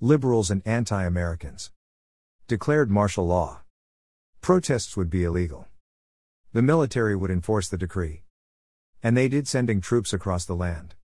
Liberals 0.00 0.50
and 0.50 0.62
anti 0.66 1.04
Americans. 1.04 1.70
Declared 2.48 2.90
martial 2.90 3.26
law. 3.26 3.60
Protests 4.40 4.96
would 4.96 5.10
be 5.10 5.24
illegal. 5.24 5.66
The 6.52 6.62
military 6.62 7.14
would 7.14 7.30
enforce 7.30 7.68
the 7.68 7.78
decree. 7.78 8.24
And 9.04 9.16
they 9.16 9.28
did, 9.28 9.46
sending 9.46 9.80
troops 9.80 10.12
across 10.12 10.44
the 10.44 10.56
land. 10.56 10.96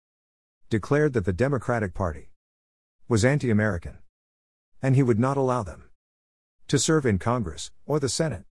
Declared 0.72 1.14
that 1.14 1.25
the 1.25 1.34
Democratic 1.34 1.94
Party 1.94 2.32
was 3.08 3.24
anti 3.24 3.52
American. 3.52 4.00
And 4.82 4.96
he 4.96 5.04
would 5.04 5.20
not 5.20 5.38
allow 5.38 5.62
them 5.62 5.90
to 6.68 6.80
serve 6.80 7.06
in 7.06 7.20
Congress 7.20 7.70
or 7.86 8.00
the 8.00 8.10
Senate. 8.10 8.46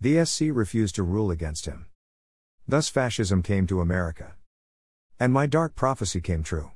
The 0.00 0.24
SC 0.24 0.42
refused 0.52 0.94
to 0.94 1.02
rule 1.02 1.32
against 1.32 1.66
him. 1.66 1.86
Thus, 2.68 2.88
fascism 2.88 3.42
came 3.42 3.66
to 3.66 3.80
America. 3.80 4.34
And 5.18 5.32
my 5.32 5.46
dark 5.46 5.74
prophecy 5.74 6.20
came 6.20 6.44
true. 6.44 6.70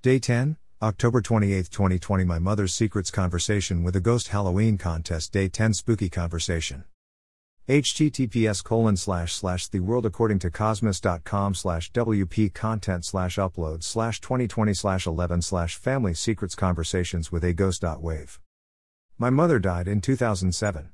Day 0.00 0.20
10, 0.20 0.56
October 0.80 1.20
28, 1.20 1.70
2020 1.70 2.22
My 2.24 2.38
Mother's 2.38 2.72
Secrets 2.72 3.10
Conversation 3.10 3.82
with 3.82 3.96
a 3.96 4.00
Ghost 4.00 4.28
Halloween 4.28 4.78
Contest 4.78 5.32
Day 5.32 5.48
10 5.48 5.74
Spooky 5.74 6.08
Conversation 6.08 6.84
https 7.70 8.62
colon 8.64 8.96
slash 8.96 9.32
slash 9.32 9.68
the 9.68 9.80
world 9.80 10.04
according 10.04 10.38
to 10.38 10.50
cosmos.com 10.50 11.54
slash 11.54 11.92
wp 11.92 12.52
content 12.52 13.04
slash 13.04 13.36
upload 13.36 13.82
slash 13.82 14.20
2020 14.20 14.74
slash 14.74 15.06
11 15.06 15.42
slash 15.42 15.76
family 15.76 16.14
secrets 16.14 16.54
conversations 16.54 17.30
with 17.30 17.44
a 17.44 17.52
ghost 17.52 17.84
wave 18.00 18.40
my 19.18 19.30
mother 19.30 19.58
died 19.58 19.88
in 19.88 20.00
2007 20.00 20.90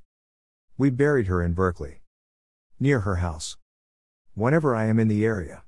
we 0.76 0.90
buried 0.90 1.26
her 1.26 1.42
in 1.42 1.52
berkeley 1.52 2.02
near 2.78 3.00
her 3.00 3.16
house 3.16 3.56
whenever 4.34 4.74
i 4.76 4.84
am 4.84 4.98
in 4.98 5.08
the 5.08 5.24
area 5.24 5.62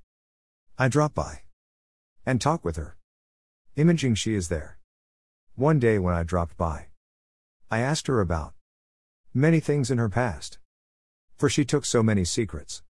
I 0.81 0.87
drop 0.87 1.13
by 1.13 1.43
and 2.25 2.41
talk 2.41 2.65
with 2.65 2.77
her. 2.77 2.97
Imaging 3.75 4.15
she 4.15 4.37
is 4.37 4.49
there. 4.49 4.79
One 5.57 5.81
day 5.81 5.99
when 5.99 6.15
I 6.15 6.23
dropped 6.23 6.57
by, 6.57 6.87
I 7.69 7.81
asked 7.81 8.07
her 8.07 8.21
about 8.21 8.55
Many 9.35 9.59
things 9.59 9.91
in 9.91 9.99
her 9.99 10.09
past. 10.09 10.59
For 11.39 11.49
she 11.49 11.65
took 11.65 11.85
so 11.85 12.03
many 12.03 12.25
secrets. 12.25 12.83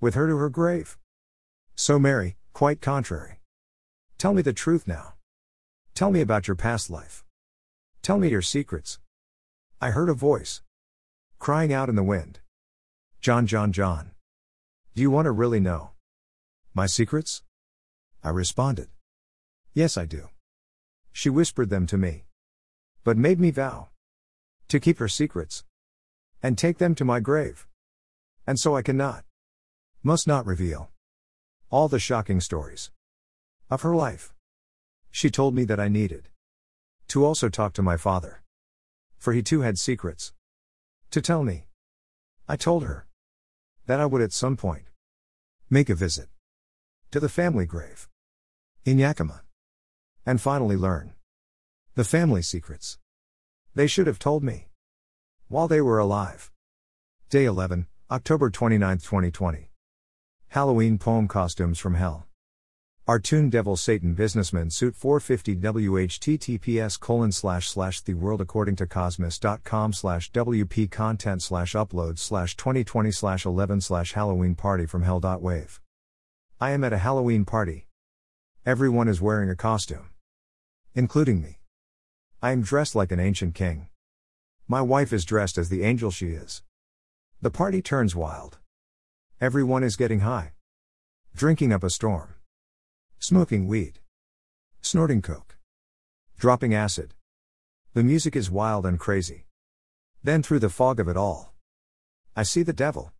With 0.00 0.14
her 0.14 0.26
to 0.26 0.36
her 0.36 0.50
grave. 0.50 0.98
So 1.76 1.96
Mary, 1.98 2.36
quite 2.52 2.80
contrary. 2.80 3.40
Tell 4.18 4.34
me 4.34 4.42
the 4.42 4.52
truth 4.52 4.88
now. 4.88 5.14
Tell 5.94 6.10
me 6.10 6.20
about 6.20 6.48
your 6.48 6.56
past 6.56 6.90
life. 6.90 7.24
Tell 8.02 8.18
me 8.18 8.28
your 8.30 8.42
secrets. 8.42 8.98
I 9.80 9.90
heard 9.90 10.08
a 10.08 10.14
voice. 10.14 10.62
Crying 11.38 11.72
out 11.72 11.88
in 11.88 11.94
the 11.94 12.02
wind. 12.02 12.40
John, 13.20 13.46
John, 13.46 13.70
John. 13.70 14.10
Do 14.96 15.02
you 15.02 15.10
want 15.12 15.26
to 15.26 15.30
really 15.30 15.60
know? 15.60 15.90
My 16.74 16.86
secrets? 16.86 17.44
I 18.24 18.30
responded. 18.30 18.88
Yes, 19.72 19.96
I 19.96 20.04
do. 20.04 20.30
She 21.12 21.30
whispered 21.30 21.70
them 21.70 21.86
to 21.86 21.96
me. 21.96 22.24
But 23.04 23.16
made 23.16 23.38
me 23.38 23.52
vow. 23.52 23.90
To 24.66 24.80
keep 24.80 24.98
her 24.98 25.06
secrets. 25.06 25.62
And 26.42 26.56
take 26.56 26.78
them 26.78 26.94
to 26.94 27.04
my 27.04 27.20
grave. 27.20 27.66
And 28.46 28.58
so 28.58 28.76
I 28.76 28.82
cannot. 28.82 29.24
Must 30.02 30.26
not 30.26 30.46
reveal. 30.46 30.90
All 31.70 31.88
the 31.88 31.98
shocking 31.98 32.40
stories. 32.40 32.90
Of 33.68 33.82
her 33.82 33.94
life. 33.94 34.32
She 35.10 35.30
told 35.30 35.54
me 35.54 35.64
that 35.64 35.80
I 35.80 35.88
needed. 35.88 36.28
To 37.08 37.24
also 37.24 37.48
talk 37.48 37.72
to 37.74 37.82
my 37.82 37.96
father. 37.96 38.42
For 39.16 39.32
he 39.32 39.42
too 39.42 39.62
had 39.62 39.78
secrets. 39.78 40.32
To 41.10 41.20
tell 41.20 41.42
me. 41.42 41.64
I 42.48 42.56
told 42.56 42.84
her. 42.84 43.06
That 43.86 44.00
I 44.00 44.06
would 44.06 44.22
at 44.22 44.32
some 44.32 44.56
point. 44.56 44.84
Make 45.68 45.90
a 45.90 45.94
visit. 45.94 46.28
To 47.10 47.20
the 47.20 47.28
family 47.28 47.66
grave. 47.66 48.08
In 48.84 48.98
Yakima. 48.98 49.42
And 50.24 50.40
finally 50.40 50.76
learn. 50.76 51.14
The 51.94 52.04
family 52.04 52.42
secrets. 52.42 52.98
They 53.74 53.86
should 53.86 54.06
have 54.06 54.18
told 54.18 54.44
me. 54.44 54.67
While 55.50 55.66
they 55.66 55.80
were 55.80 55.98
alive. 55.98 56.50
Day 57.30 57.46
11, 57.46 57.86
October 58.10 58.50
29, 58.50 58.98
2020. 58.98 59.70
Halloween 60.48 60.98
poem 60.98 61.26
costumes 61.26 61.78
from 61.78 61.94
hell. 61.94 62.26
Artoon 63.08 63.48
Devil 63.48 63.74
Satan 63.78 64.12
Businessman 64.12 64.68
Suit 64.68 64.94
450 64.94 65.56
WHTTPS 65.56 67.00
colon 67.00 67.32
slash 67.32 67.66
slash 67.66 68.02
the 68.02 68.12
world 68.12 68.42
according 68.42 68.76
to 68.76 68.86
cosmos.com 68.86 69.94
slash 69.94 70.30
WP 70.32 70.90
content 70.90 71.42
slash 71.42 71.72
upload 71.72 72.18
slash 72.18 72.54
2020 72.54 73.10
slash 73.10 73.46
11 73.46 73.80
slash 73.80 74.12
Halloween 74.12 74.54
party 74.54 74.84
from 74.84 75.02
hell 75.02 75.18
dot 75.18 75.40
wave. 75.40 75.80
I 76.60 76.72
am 76.72 76.84
at 76.84 76.92
a 76.92 76.98
Halloween 76.98 77.46
party. 77.46 77.86
Everyone 78.66 79.08
is 79.08 79.22
wearing 79.22 79.48
a 79.48 79.56
costume. 79.56 80.10
Including 80.94 81.40
me. 81.40 81.60
I 82.42 82.50
am 82.52 82.60
dressed 82.60 82.94
like 82.94 83.12
an 83.12 83.20
ancient 83.20 83.54
king. 83.54 83.88
My 84.70 84.82
wife 84.82 85.14
is 85.14 85.24
dressed 85.24 85.56
as 85.56 85.70
the 85.70 85.82
angel 85.82 86.10
she 86.10 86.26
is. 86.26 86.62
The 87.40 87.50
party 87.50 87.80
turns 87.80 88.14
wild. 88.14 88.58
Everyone 89.40 89.82
is 89.82 89.96
getting 89.96 90.20
high. 90.20 90.52
Drinking 91.34 91.72
up 91.72 91.82
a 91.82 91.88
storm. 91.88 92.34
Smoking 93.18 93.66
weed. 93.66 94.00
Snorting 94.82 95.22
coke. 95.22 95.56
Dropping 96.38 96.74
acid. 96.74 97.14
The 97.94 98.04
music 98.04 98.36
is 98.36 98.50
wild 98.50 98.84
and 98.84 99.00
crazy. 99.00 99.46
Then 100.22 100.42
through 100.42 100.58
the 100.58 100.68
fog 100.68 101.00
of 101.00 101.08
it 101.08 101.16
all, 101.16 101.54
I 102.36 102.42
see 102.42 102.62
the 102.62 102.74
devil. 102.74 103.12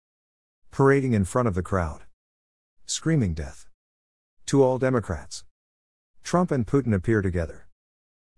Parading 0.70 1.14
in 1.14 1.24
front 1.24 1.48
of 1.48 1.54
the 1.54 1.62
crowd. 1.62 2.02
Screaming 2.84 3.32
death. 3.32 3.66
To 4.46 4.62
all 4.62 4.76
Democrats. 4.76 5.44
Trump 6.22 6.50
and 6.50 6.66
Putin 6.66 6.94
appear 6.94 7.22
together. 7.22 7.68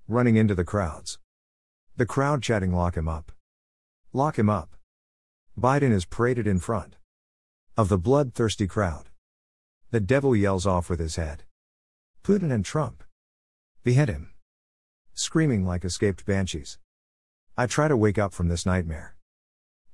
Running 0.06 0.36
into 0.36 0.54
the 0.54 0.64
crowds. 0.64 1.18
The 1.96 2.06
crowd 2.06 2.42
chatting 2.42 2.72
lock 2.72 2.96
him 2.96 3.08
up. 3.08 3.32
Lock 4.12 4.38
him 4.38 4.48
up. 4.48 4.76
Biden 5.58 5.92
is 5.92 6.04
paraded 6.04 6.46
in 6.46 6.58
front. 6.58 6.96
Of 7.76 7.88
the 7.88 7.98
bloodthirsty 7.98 8.66
crowd. 8.66 9.08
The 9.90 10.00
devil 10.00 10.34
yells 10.34 10.66
off 10.66 10.88
with 10.88 11.00
his 11.00 11.16
head. 11.16 11.44
Putin 12.22 12.52
and 12.52 12.64
Trump. 12.64 13.04
Behead 13.84 14.08
him. 14.08 14.32
Screaming 15.14 15.66
like 15.66 15.84
escaped 15.84 16.24
banshees. 16.24 16.78
I 17.56 17.66
try 17.66 17.88
to 17.88 17.96
wake 17.96 18.18
up 18.18 18.32
from 18.32 18.48
this 18.48 18.64
nightmare. 18.64 19.16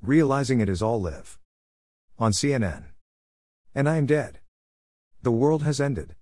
Realizing 0.02 0.60
it 0.60 0.68
is 0.68 0.82
all 0.82 1.00
live. 1.00 1.38
On 2.18 2.32
CNN. 2.32 2.84
And 3.74 3.88
I 3.88 3.96
am 3.96 4.06
dead. 4.06 4.40
The 5.22 5.32
world 5.32 5.62
has 5.64 5.80
ended. 5.80 6.14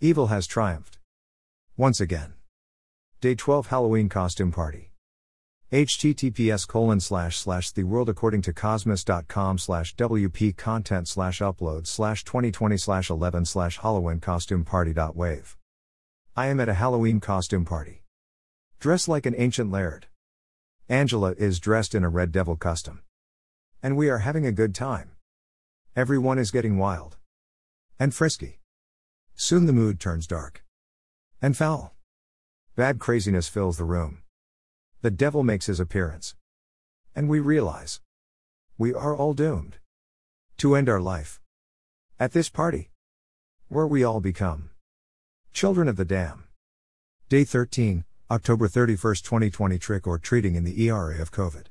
Evil 0.00 0.28
has 0.28 0.46
triumphed. 0.46 0.98
Once 1.76 2.00
again. 2.00 2.34
Day 3.20 3.34
12 3.34 3.66
Halloween 3.68 4.08
Costume 4.08 4.52
Party 4.52 4.89
https 5.72 6.66
colon 6.66 6.98
slash 6.98 7.36
slash 7.36 7.70
the 7.70 7.84
world 7.84 8.08
according 8.08 8.42
to 8.42 8.52
cosmos.com 8.52 9.56
slash 9.56 9.94
wp 9.94 10.56
content 10.56 11.06
slash 11.06 11.38
upload 11.38 11.86
slash 11.86 12.24
2020 12.24 12.76
slash 12.76 13.08
11 13.08 13.44
slash 13.44 13.78
halloween 13.78 14.18
costume 14.18 14.64
party 14.64 14.92
dot 14.92 15.14
wave 15.14 15.56
i 16.34 16.48
am 16.48 16.58
at 16.58 16.68
a 16.68 16.74
halloween 16.74 17.20
costume 17.20 17.64
party 17.64 18.02
dressed 18.80 19.06
like 19.06 19.26
an 19.26 19.34
ancient 19.38 19.70
laird 19.70 20.08
angela 20.88 21.34
is 21.38 21.60
dressed 21.60 21.94
in 21.94 22.02
a 22.02 22.08
red 22.08 22.32
devil 22.32 22.56
costume 22.56 23.02
and 23.80 23.96
we 23.96 24.10
are 24.10 24.18
having 24.18 24.44
a 24.44 24.50
good 24.50 24.74
time 24.74 25.12
everyone 25.94 26.36
is 26.36 26.50
getting 26.50 26.78
wild 26.78 27.16
and 27.96 28.12
frisky 28.12 28.58
soon 29.36 29.66
the 29.66 29.72
mood 29.72 30.00
turns 30.00 30.26
dark 30.26 30.64
and 31.40 31.56
foul 31.56 31.94
bad 32.74 32.98
craziness 32.98 33.46
fills 33.46 33.78
the 33.78 33.84
room 33.84 34.20
the 35.02 35.10
devil 35.10 35.42
makes 35.42 35.66
his 35.66 35.80
appearance. 35.80 36.34
And 37.14 37.28
we 37.28 37.40
realize 37.40 38.00
we 38.76 38.92
are 38.92 39.16
all 39.16 39.34
doomed 39.34 39.78
to 40.58 40.74
end 40.74 40.88
our 40.88 41.00
life 41.00 41.40
at 42.18 42.32
this 42.32 42.50
party 42.50 42.90
where 43.68 43.86
we 43.86 44.04
all 44.04 44.20
become 44.20 44.70
children 45.52 45.88
of 45.88 45.96
the 45.96 46.04
dam. 46.04 46.44
Day 47.28 47.44
13, 47.44 48.04
October 48.30 48.68
31, 48.68 49.14
2020 49.16 49.78
Trick 49.78 50.06
or 50.06 50.18
treating 50.18 50.54
in 50.54 50.64
the 50.64 50.86
ERA 50.86 51.20
of 51.20 51.32
COVID. 51.32 51.66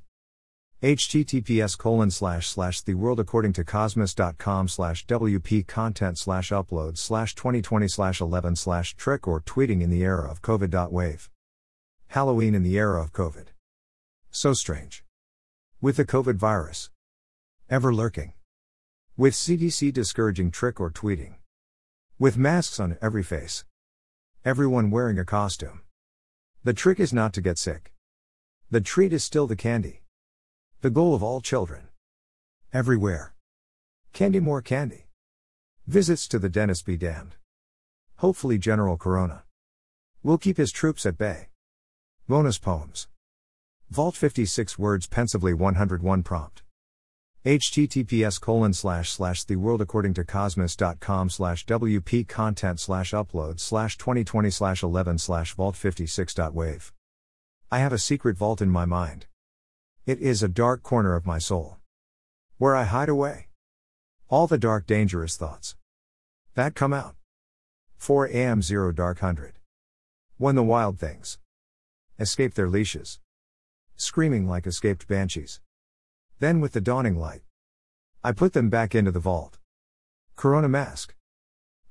https 0.82 1.78
colon 1.78 2.10
slash 2.10 2.48
slash 2.48 2.82
the 2.82 2.94
world 2.96 3.20
according 3.20 3.54
to 3.54 3.64
cosmos.com 3.64 4.68
slash 4.68 5.06
wp 5.06 5.68
content 5.68 6.18
slash 6.18 6.50
upload 6.50 6.98
slash 6.98 7.36
2020 7.36 7.88
slash 7.88 8.22
11 8.22 8.56
slash 8.56 8.96
trick 8.96 9.28
or 9.28 9.42
tweeting 9.42 9.82
in 9.82 9.90
the 9.90 10.04
era 10.04 10.30
of 10.30 10.42
covid 10.42 10.92
wave 10.92 11.30
Halloween 12.14 12.56
in 12.56 12.64
the 12.64 12.76
era 12.76 13.00
of 13.00 13.14
COVID. 13.14 13.50
So 14.32 14.54
strange. 14.54 15.04
With 15.80 15.96
the 15.96 16.06
COVID 16.06 16.38
virus. 16.38 16.90
Ever 17.70 17.94
lurking. 17.94 18.34
With 19.16 19.36
CDC 19.36 19.94
discouraging 19.94 20.50
trick 20.50 20.80
or 20.80 20.90
tweeting. 20.90 21.36
With 22.18 22.36
masks 22.36 22.80
on 22.80 22.98
every 23.00 23.22
face. 23.22 23.64
Everyone 24.44 24.90
wearing 24.90 25.20
a 25.20 25.24
costume. 25.24 25.82
The 26.64 26.74
trick 26.74 27.00
is 27.00 27.14
not 27.14 27.32
to 27.34 27.42
get 27.42 27.60
sick. 27.60 27.94
The 28.72 28.82
treat 28.82 29.14
is 29.14 29.24
still 29.24 29.46
the 29.46 29.56
candy. 29.56 30.02
The 30.82 30.90
goal 30.90 31.14
of 31.14 31.22
all 31.22 31.42
children. 31.42 31.90
Everywhere. 32.74 33.36
Candy 34.14 34.40
more 34.40 34.64
candy. 34.64 35.06
Visits 35.86 36.28
to 36.30 36.40
the 36.40 36.50
dentist 36.50 36.88
be 36.88 36.98
damned. 36.98 37.36
Hopefully 38.16 38.58
General 38.58 38.98
Corona 38.98 39.44
will 40.24 40.40
keep 40.40 40.58
his 40.58 40.72
troops 40.72 41.06
at 41.06 41.20
bay. 41.20 41.50
Bonus 42.30 42.60
poems. 42.60 43.08
Vault 43.90 44.16
56 44.16 44.78
words 44.78 45.08
pensively 45.08 45.52
101 45.52 46.22
prompt. 46.22 46.62
https 47.44 48.40
colon 48.40 48.72
slash 48.72 49.10
slash 49.10 49.46
the 49.46 49.56
world 49.56 49.82
according 49.82 50.14
to 50.14 50.24
cosmos.com 50.24 51.32
slash 51.32 51.66
wp 51.66 52.28
content 52.28 52.80
slash 52.80 53.14
upload 53.14 53.60
slash 53.60 53.98
2020 53.98 54.52
slash 54.52 54.84
11 54.84 55.18
slash 55.18 55.56
vault 55.56 55.76
56 55.76 56.36
wave. 56.54 56.94
I 57.72 57.80
have 57.80 57.94
a 57.94 57.98
secret 57.98 58.38
vault 58.38 58.62
in 58.62 58.70
my 58.70 58.86
mind. 58.86 59.26
It 60.06 60.20
is 60.20 60.44
a 60.44 60.48
dark 60.48 60.84
corner 60.84 61.16
of 61.16 61.26
my 61.26 61.40
soul. 61.40 61.78
Where 62.60 62.76
I 62.76 62.84
hide 62.84 63.10
away. 63.10 63.48
All 64.28 64.46
the 64.46 64.60
dark 64.60 64.86
dangerous 64.86 65.36
thoughts. 65.36 65.76
That 66.54 66.76
come 66.76 66.94
out. 66.94 67.16
4 67.98 68.28
am 68.28 68.62
0 68.62 68.92
dark 68.92 69.24
100. 69.24 69.54
When 70.38 70.54
the 70.54 70.62
wild 70.62 71.00
things 71.00 71.40
escape 72.20 72.54
their 72.54 72.68
leashes. 72.68 73.20
Screaming 73.96 74.48
like 74.48 74.68
escaped 74.68 75.08
banshees. 75.08 75.62
Then, 76.40 76.60
with 76.60 76.74
the 76.74 76.82
dawning 76.82 77.18
light, 77.18 77.42
I 78.24 78.34
put 78.34 78.54
them 78.54 78.70
back 78.70 78.94
into 78.94 79.12
the 79.12 79.20
vault. 79.20 79.58
Corona 80.36 80.68
mask. 80.68 81.16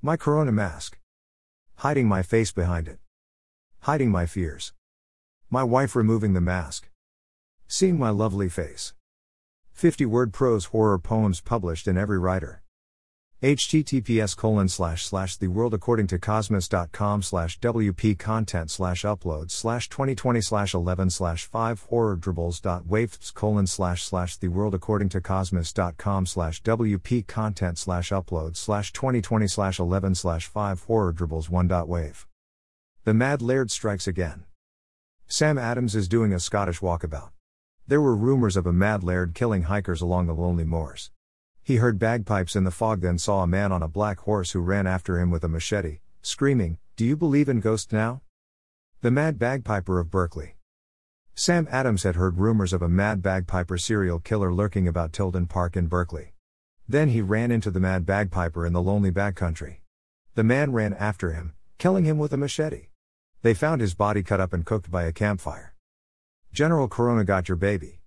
My 0.02 0.16
Corona 0.16 0.52
mask. 0.52 0.98
Hiding 1.76 2.06
my 2.08 2.22
face 2.22 2.52
behind 2.52 2.88
it. 2.88 2.98
Hiding 3.80 4.10
my 4.10 4.26
fears. 4.26 4.74
My 5.48 5.64
wife 5.64 5.96
removing 5.96 6.34
the 6.34 6.40
mask. 6.40 6.90
Seeing 7.66 7.98
my 7.98 8.10
lovely 8.10 8.48
face. 8.48 8.92
50 9.72 10.04
word 10.06 10.32
prose 10.32 10.66
horror 10.66 10.98
poems 10.98 11.40
published 11.40 11.88
in 11.88 11.96
every 11.96 12.18
writer. 12.18 12.62
Https 13.42 14.36
colon 14.36 14.68
slash 14.68 15.04
slash 15.04 15.36
the 15.36 15.46
world 15.46 15.72
according 15.72 16.08
to 16.08 16.18
cosmos.com 16.18 17.22
slash 17.22 17.60
wp 17.60 18.18
content 18.18 18.68
slash 18.68 19.02
upload 19.02 19.48
slash 19.48 19.88
2020 19.88 20.40
slash 20.40 20.74
11 20.74 21.08
slash 21.08 21.44
5 21.44 21.82
horror 21.82 22.16
dribbles 22.16 22.58
dot 22.58 22.84
wafts 22.86 23.30
colon 23.30 23.68
slash 23.68 24.02
slash 24.02 24.36
the 24.38 24.48
world 24.48 24.74
according 24.74 25.08
to 25.08 25.20
cosmos.com 25.20 26.26
slash 26.26 26.60
wp 26.62 27.28
content 27.28 27.78
slash 27.78 28.10
upload 28.10 28.56
slash 28.56 28.92
2020 28.92 29.46
slash 29.46 29.78
11 29.78 30.16
slash 30.16 30.48
5 30.48 30.82
horror 30.82 31.12
dribbles 31.12 31.48
1 31.48 31.68
dot 31.68 31.86
wave 31.86 32.26
the 33.04 33.14
mad 33.14 33.40
laird 33.40 33.70
strikes 33.70 34.08
again 34.08 34.42
sam 35.28 35.56
adams 35.56 35.94
is 35.94 36.08
doing 36.08 36.32
a 36.32 36.40
scottish 36.40 36.80
walkabout 36.80 37.30
there 37.86 38.00
were 38.00 38.16
rumors 38.16 38.56
of 38.56 38.66
a 38.66 38.72
mad 38.72 39.04
laird 39.04 39.32
killing 39.32 39.62
hikers 39.62 40.00
along 40.00 40.26
the 40.26 40.34
lonely 40.34 40.64
moors 40.64 41.12
he 41.68 41.76
heard 41.76 41.98
bagpipes 41.98 42.56
in 42.56 42.64
the 42.64 42.70
fog, 42.70 43.02
then 43.02 43.18
saw 43.18 43.42
a 43.42 43.46
man 43.46 43.72
on 43.72 43.82
a 43.82 43.88
black 43.88 44.20
horse 44.20 44.52
who 44.52 44.58
ran 44.58 44.86
after 44.86 45.20
him 45.20 45.30
with 45.30 45.44
a 45.44 45.48
machete, 45.48 45.98
screaming, 46.22 46.78
Do 46.96 47.04
you 47.04 47.14
believe 47.14 47.46
in 47.46 47.60
ghosts 47.60 47.92
now? 47.92 48.22
The 49.02 49.10
Mad 49.10 49.38
Bagpiper 49.38 50.00
of 50.00 50.10
Berkeley. 50.10 50.56
Sam 51.34 51.68
Adams 51.70 52.04
had 52.04 52.16
heard 52.16 52.38
rumors 52.38 52.72
of 52.72 52.80
a 52.80 52.88
mad 52.88 53.20
bagpiper 53.20 53.76
serial 53.76 54.18
killer 54.18 54.50
lurking 54.50 54.88
about 54.88 55.12
Tilden 55.12 55.44
Park 55.44 55.76
in 55.76 55.88
Berkeley. 55.88 56.32
Then 56.88 57.10
he 57.10 57.20
ran 57.20 57.50
into 57.50 57.70
the 57.70 57.80
mad 57.80 58.06
bagpiper 58.06 58.64
in 58.64 58.72
the 58.72 58.80
lonely 58.80 59.10
backcountry. 59.10 59.80
The 60.36 60.44
man 60.44 60.72
ran 60.72 60.94
after 60.94 61.32
him, 61.32 61.52
killing 61.76 62.06
him 62.06 62.16
with 62.16 62.32
a 62.32 62.38
machete. 62.38 62.86
They 63.42 63.52
found 63.52 63.82
his 63.82 63.94
body 63.94 64.22
cut 64.22 64.40
up 64.40 64.54
and 64.54 64.64
cooked 64.64 64.90
by 64.90 65.02
a 65.02 65.12
campfire. 65.12 65.74
General 66.50 66.88
Corona 66.88 67.24
got 67.24 67.46
your 67.46 67.56
baby. 67.56 68.00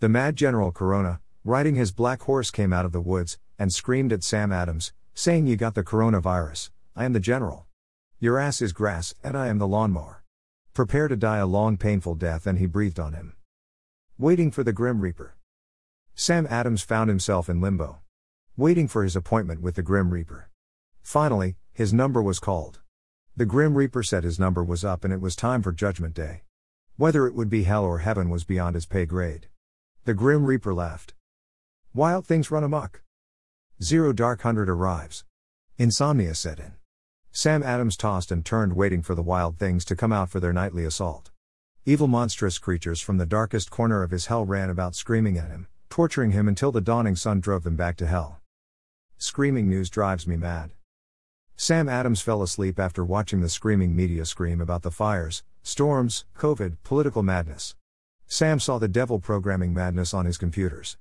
The 0.00 0.08
mad 0.08 0.36
General 0.36 0.72
Corona, 0.72 1.20
riding 1.44 1.74
his 1.74 1.92
black 1.92 2.22
horse, 2.22 2.50
came 2.50 2.72
out 2.72 2.84
of 2.84 2.92
the 2.92 3.00
woods 3.00 3.38
and 3.58 3.72
screamed 3.72 4.12
at 4.12 4.22
Sam 4.22 4.52
Adams, 4.52 4.92
saying, 5.14 5.46
You 5.46 5.56
got 5.56 5.74
the 5.74 5.82
coronavirus, 5.82 6.70
I 6.94 7.04
am 7.04 7.12
the 7.12 7.20
general. 7.20 7.66
Your 8.20 8.38
ass 8.38 8.60
is 8.60 8.72
grass, 8.72 9.14
and 9.22 9.36
I 9.36 9.48
am 9.48 9.58
the 9.58 9.66
lawnmower. 9.66 10.24
Prepare 10.74 11.08
to 11.08 11.16
die 11.16 11.38
a 11.38 11.46
long, 11.46 11.76
painful 11.76 12.14
death, 12.14 12.46
and 12.46 12.58
he 12.58 12.66
breathed 12.66 13.00
on 13.00 13.12
him. 13.12 13.34
Waiting 14.18 14.50
for 14.50 14.62
the 14.62 14.72
Grim 14.72 15.00
Reaper. 15.00 15.36
Sam 16.14 16.46
Adams 16.50 16.82
found 16.82 17.08
himself 17.08 17.48
in 17.48 17.60
limbo. 17.60 18.00
Waiting 18.56 18.88
for 18.88 19.04
his 19.04 19.14
appointment 19.14 19.60
with 19.60 19.76
the 19.76 19.82
Grim 19.82 20.10
Reaper. 20.10 20.50
Finally, 21.02 21.56
his 21.72 21.92
number 21.92 22.20
was 22.20 22.40
called. 22.40 22.80
The 23.36 23.46
Grim 23.46 23.76
Reaper 23.76 24.02
said 24.02 24.24
his 24.24 24.40
number 24.40 24.64
was 24.64 24.84
up 24.84 25.04
and 25.04 25.12
it 25.12 25.20
was 25.20 25.36
time 25.36 25.62
for 25.62 25.70
Judgment 25.70 26.14
Day. 26.14 26.42
Whether 26.96 27.28
it 27.28 27.34
would 27.34 27.48
be 27.48 27.62
hell 27.62 27.84
or 27.84 27.98
heaven 27.98 28.30
was 28.30 28.42
beyond 28.42 28.74
his 28.74 28.84
pay 28.84 29.06
grade. 29.06 29.46
The 30.04 30.14
Grim 30.14 30.44
Reaper 30.44 30.74
laughed. 30.74 31.14
Wild 31.94 32.26
things 32.26 32.50
run 32.50 32.64
amok. 32.64 33.00
Zero 33.82 34.12
Dark 34.12 34.42
Hundred 34.42 34.68
arrives. 34.68 35.24
Insomnia 35.78 36.34
set 36.34 36.58
in. 36.58 36.72
Sam 37.32 37.62
Adams 37.62 37.96
tossed 37.96 38.30
and 38.30 38.44
turned, 38.44 38.74
waiting 38.76 39.00
for 39.00 39.14
the 39.14 39.22
wild 39.22 39.58
things 39.58 39.86
to 39.86 39.96
come 39.96 40.12
out 40.12 40.28
for 40.28 40.38
their 40.38 40.52
nightly 40.52 40.84
assault. 40.84 41.30
Evil, 41.86 42.06
monstrous 42.06 42.58
creatures 42.58 43.00
from 43.00 43.16
the 43.16 43.24
darkest 43.24 43.70
corner 43.70 44.02
of 44.02 44.10
his 44.10 44.26
hell 44.26 44.44
ran 44.44 44.68
about 44.68 44.94
screaming 44.94 45.38
at 45.38 45.48
him, 45.48 45.66
torturing 45.88 46.32
him 46.32 46.46
until 46.46 46.70
the 46.70 46.82
dawning 46.82 47.16
sun 47.16 47.40
drove 47.40 47.64
them 47.64 47.74
back 47.74 47.96
to 47.96 48.06
hell. 48.06 48.40
Screaming 49.16 49.66
news 49.66 49.88
drives 49.88 50.26
me 50.26 50.36
mad. 50.36 50.72
Sam 51.56 51.88
Adams 51.88 52.20
fell 52.20 52.42
asleep 52.42 52.78
after 52.78 53.02
watching 53.02 53.40
the 53.40 53.48
screaming 53.48 53.96
media 53.96 54.26
scream 54.26 54.60
about 54.60 54.82
the 54.82 54.90
fires, 54.90 55.42
storms, 55.62 56.26
COVID, 56.36 56.76
political 56.84 57.22
madness. 57.22 57.74
Sam 58.26 58.60
saw 58.60 58.76
the 58.76 58.88
devil 58.88 59.18
programming 59.18 59.72
madness 59.72 60.12
on 60.12 60.26
his 60.26 60.36
computers. 60.36 60.98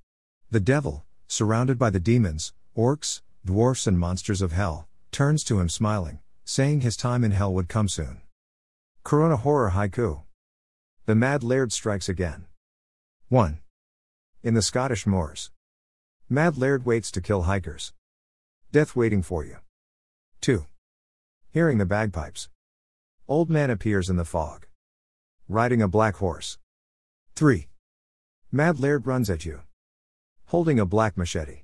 The 0.49 0.61
devil, 0.61 1.03
surrounded 1.27 1.77
by 1.77 1.89
the 1.89 1.99
demons, 1.99 2.53
orcs, 2.73 3.21
dwarfs, 3.43 3.85
and 3.85 3.99
monsters 3.99 4.41
of 4.41 4.53
hell, 4.53 4.87
turns 5.11 5.43
to 5.43 5.59
him 5.59 5.67
smiling, 5.67 6.19
saying 6.45 6.81
his 6.81 6.95
time 6.95 7.25
in 7.25 7.31
hell 7.31 7.53
would 7.53 7.67
come 7.67 7.89
soon. 7.89 8.21
Corona 9.03 9.35
Horror 9.35 9.71
Haiku 9.71 10.21
The 11.05 11.15
Mad 11.15 11.43
Laird 11.43 11.73
strikes 11.73 12.07
again. 12.07 12.45
1. 13.27 13.59
In 14.41 14.53
the 14.53 14.61
Scottish 14.61 15.05
moors. 15.05 15.51
Mad 16.29 16.57
Laird 16.57 16.85
waits 16.85 17.11
to 17.11 17.21
kill 17.21 17.41
hikers. 17.41 17.91
Death 18.71 18.95
waiting 18.95 19.21
for 19.21 19.43
you. 19.43 19.57
2. 20.39 20.65
Hearing 21.51 21.77
the 21.77 21.85
bagpipes. 21.85 22.47
Old 23.27 23.49
man 23.49 23.69
appears 23.69 24.09
in 24.09 24.15
the 24.15 24.23
fog. 24.23 24.65
Riding 25.49 25.81
a 25.81 25.89
black 25.89 26.15
horse. 26.15 26.57
3. 27.35 27.67
Mad 28.49 28.79
Laird 28.79 29.05
runs 29.05 29.29
at 29.29 29.43
you. 29.43 29.66
Holding 30.51 30.79
a 30.79 30.85
black 30.85 31.17
machete. 31.17 31.63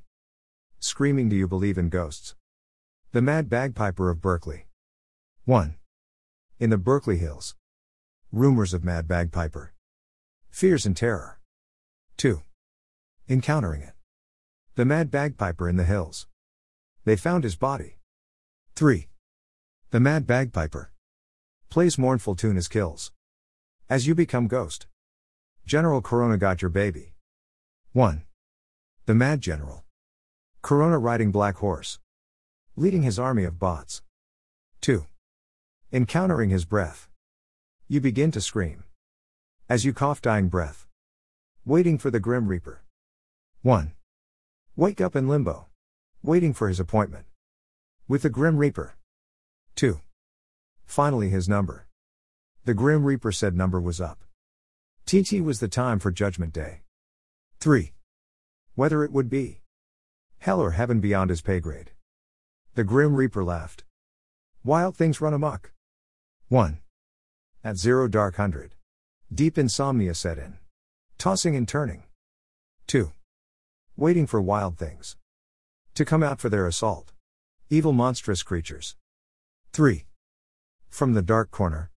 Screaming, 0.77 1.29
Do 1.29 1.37
you 1.37 1.47
believe 1.47 1.77
in 1.77 1.87
ghosts? 1.87 2.35
The 3.13 3.21
Mad 3.21 3.49
Bagpiper 3.49 4.09
of 4.09 4.19
Berkeley. 4.19 4.67
1. 5.45 5.77
In 6.59 6.69
the 6.69 6.77
Berkeley 6.77 7.17
Hills. 7.17 7.55
Rumors 8.33 8.73
of 8.73 8.83
Mad 8.83 9.07
Bagpiper. 9.07 9.73
Fears 10.49 10.85
and 10.85 10.97
terror. 10.97 11.39
2. 12.17 12.41
Encountering 13.29 13.83
it. 13.83 13.93
The 14.75 14.83
Mad 14.83 15.09
Bagpiper 15.09 15.69
in 15.69 15.77
the 15.77 15.85
Hills. 15.85 16.27
They 17.05 17.15
found 17.15 17.45
his 17.45 17.55
body. 17.55 17.99
3. 18.75 19.07
The 19.91 20.01
Mad 20.01 20.27
Bagpiper. 20.27 20.91
Plays 21.69 21.97
mournful 21.97 22.35
tune 22.35 22.57
as 22.57 22.67
kills. 22.67 23.13
As 23.89 24.07
you 24.07 24.13
become 24.13 24.47
ghost. 24.47 24.87
General 25.65 26.01
Corona 26.01 26.37
got 26.37 26.61
your 26.61 26.69
baby. 26.69 27.13
1. 27.93 28.23
The 29.05 29.13
Mad 29.13 29.41
General. 29.41 29.83
Corona 30.61 30.97
riding 30.97 31.29
Black 31.29 31.57
Horse. 31.57 31.99
Leading 32.77 33.03
his 33.03 33.19
army 33.19 33.43
of 33.43 33.59
bots. 33.59 34.01
2. 34.79 35.05
Encountering 35.91 36.51
his 36.51 36.63
breath. 36.63 37.09
You 37.89 37.99
begin 37.99 38.31
to 38.31 38.39
scream. 38.39 38.85
As 39.67 39.83
you 39.83 39.91
cough 39.91 40.21
dying 40.21 40.47
breath. 40.47 40.87
Waiting 41.65 41.97
for 41.97 42.11
the 42.11 42.21
Grim 42.21 42.47
Reaper. 42.47 42.81
1. 43.61 43.91
Wake 44.77 45.01
up 45.01 45.17
in 45.17 45.27
limbo. 45.27 45.67
Waiting 46.23 46.53
for 46.53 46.69
his 46.69 46.79
appointment. 46.79 47.25
With 48.07 48.21
the 48.21 48.29
Grim 48.29 48.55
Reaper. 48.55 48.95
2. 49.75 49.99
Finally 50.85 51.27
his 51.27 51.49
number. 51.49 51.87
The 52.63 52.73
Grim 52.73 53.03
Reaper 53.03 53.33
said 53.33 53.53
number 53.53 53.81
was 53.81 53.99
up. 53.99 54.23
TT 55.05 55.41
was 55.41 55.59
the 55.59 55.67
time 55.67 55.99
for 55.99 56.09
Judgment 56.09 56.53
Day. 56.53 56.83
3. 57.59 57.91
Whether 58.75 59.03
it 59.03 59.12
would 59.12 59.29
be 59.29 59.62
hell 60.39 60.59
or 60.59 60.71
heaven 60.71 60.99
beyond 60.99 61.29
his 61.29 61.41
pay 61.41 61.59
grade. 61.59 61.91
The 62.75 62.83
Grim 62.83 63.15
Reaper 63.15 63.43
laughed. 63.43 63.83
Wild 64.63 64.95
things 64.95 65.21
run 65.21 65.33
amok. 65.33 65.71
1. 66.47 66.79
At 67.63 67.77
zero 67.77 68.07
dark 68.07 68.36
hundred. 68.36 68.75
Deep 69.33 69.57
insomnia 69.57 70.13
set 70.13 70.38
in. 70.38 70.57
Tossing 71.17 71.55
and 71.55 71.67
turning. 71.67 72.03
2. 72.88 73.12
Waiting 73.95 74.25
for 74.25 74.41
wild 74.41 74.77
things. 74.77 75.17
To 75.95 76.03
come 76.03 76.23
out 76.23 76.39
for 76.39 76.49
their 76.49 76.65
assault. 76.65 77.13
Evil 77.69 77.93
monstrous 77.93 78.41
creatures. 78.41 78.95
3. 79.71 80.05
From 80.89 81.13
the 81.13 81.21
dark 81.21 81.51
corner. 81.51 81.91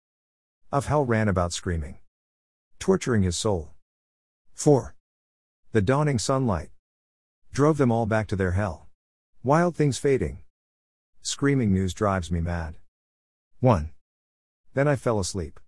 Of 0.70 0.86
hell 0.86 1.04
ran 1.04 1.28
about 1.28 1.52
screaming. 1.52 1.98
Torturing 2.78 3.22
his 3.22 3.36
soul. 3.36 3.70
4. 4.54 4.95
The 5.76 5.82
dawning 5.82 6.18
sunlight 6.18 6.70
drove 7.52 7.76
them 7.76 7.92
all 7.92 8.06
back 8.06 8.28
to 8.28 8.36
their 8.36 8.52
hell. 8.52 8.88
Wild 9.44 9.76
things 9.76 9.98
fading. 9.98 10.38
Screaming 11.20 11.70
news 11.70 11.92
drives 11.92 12.32
me 12.32 12.40
mad. 12.40 12.76
1. 13.60 13.90
Then 14.72 14.88
I 14.88 14.96
fell 14.96 15.20
asleep. 15.20 15.60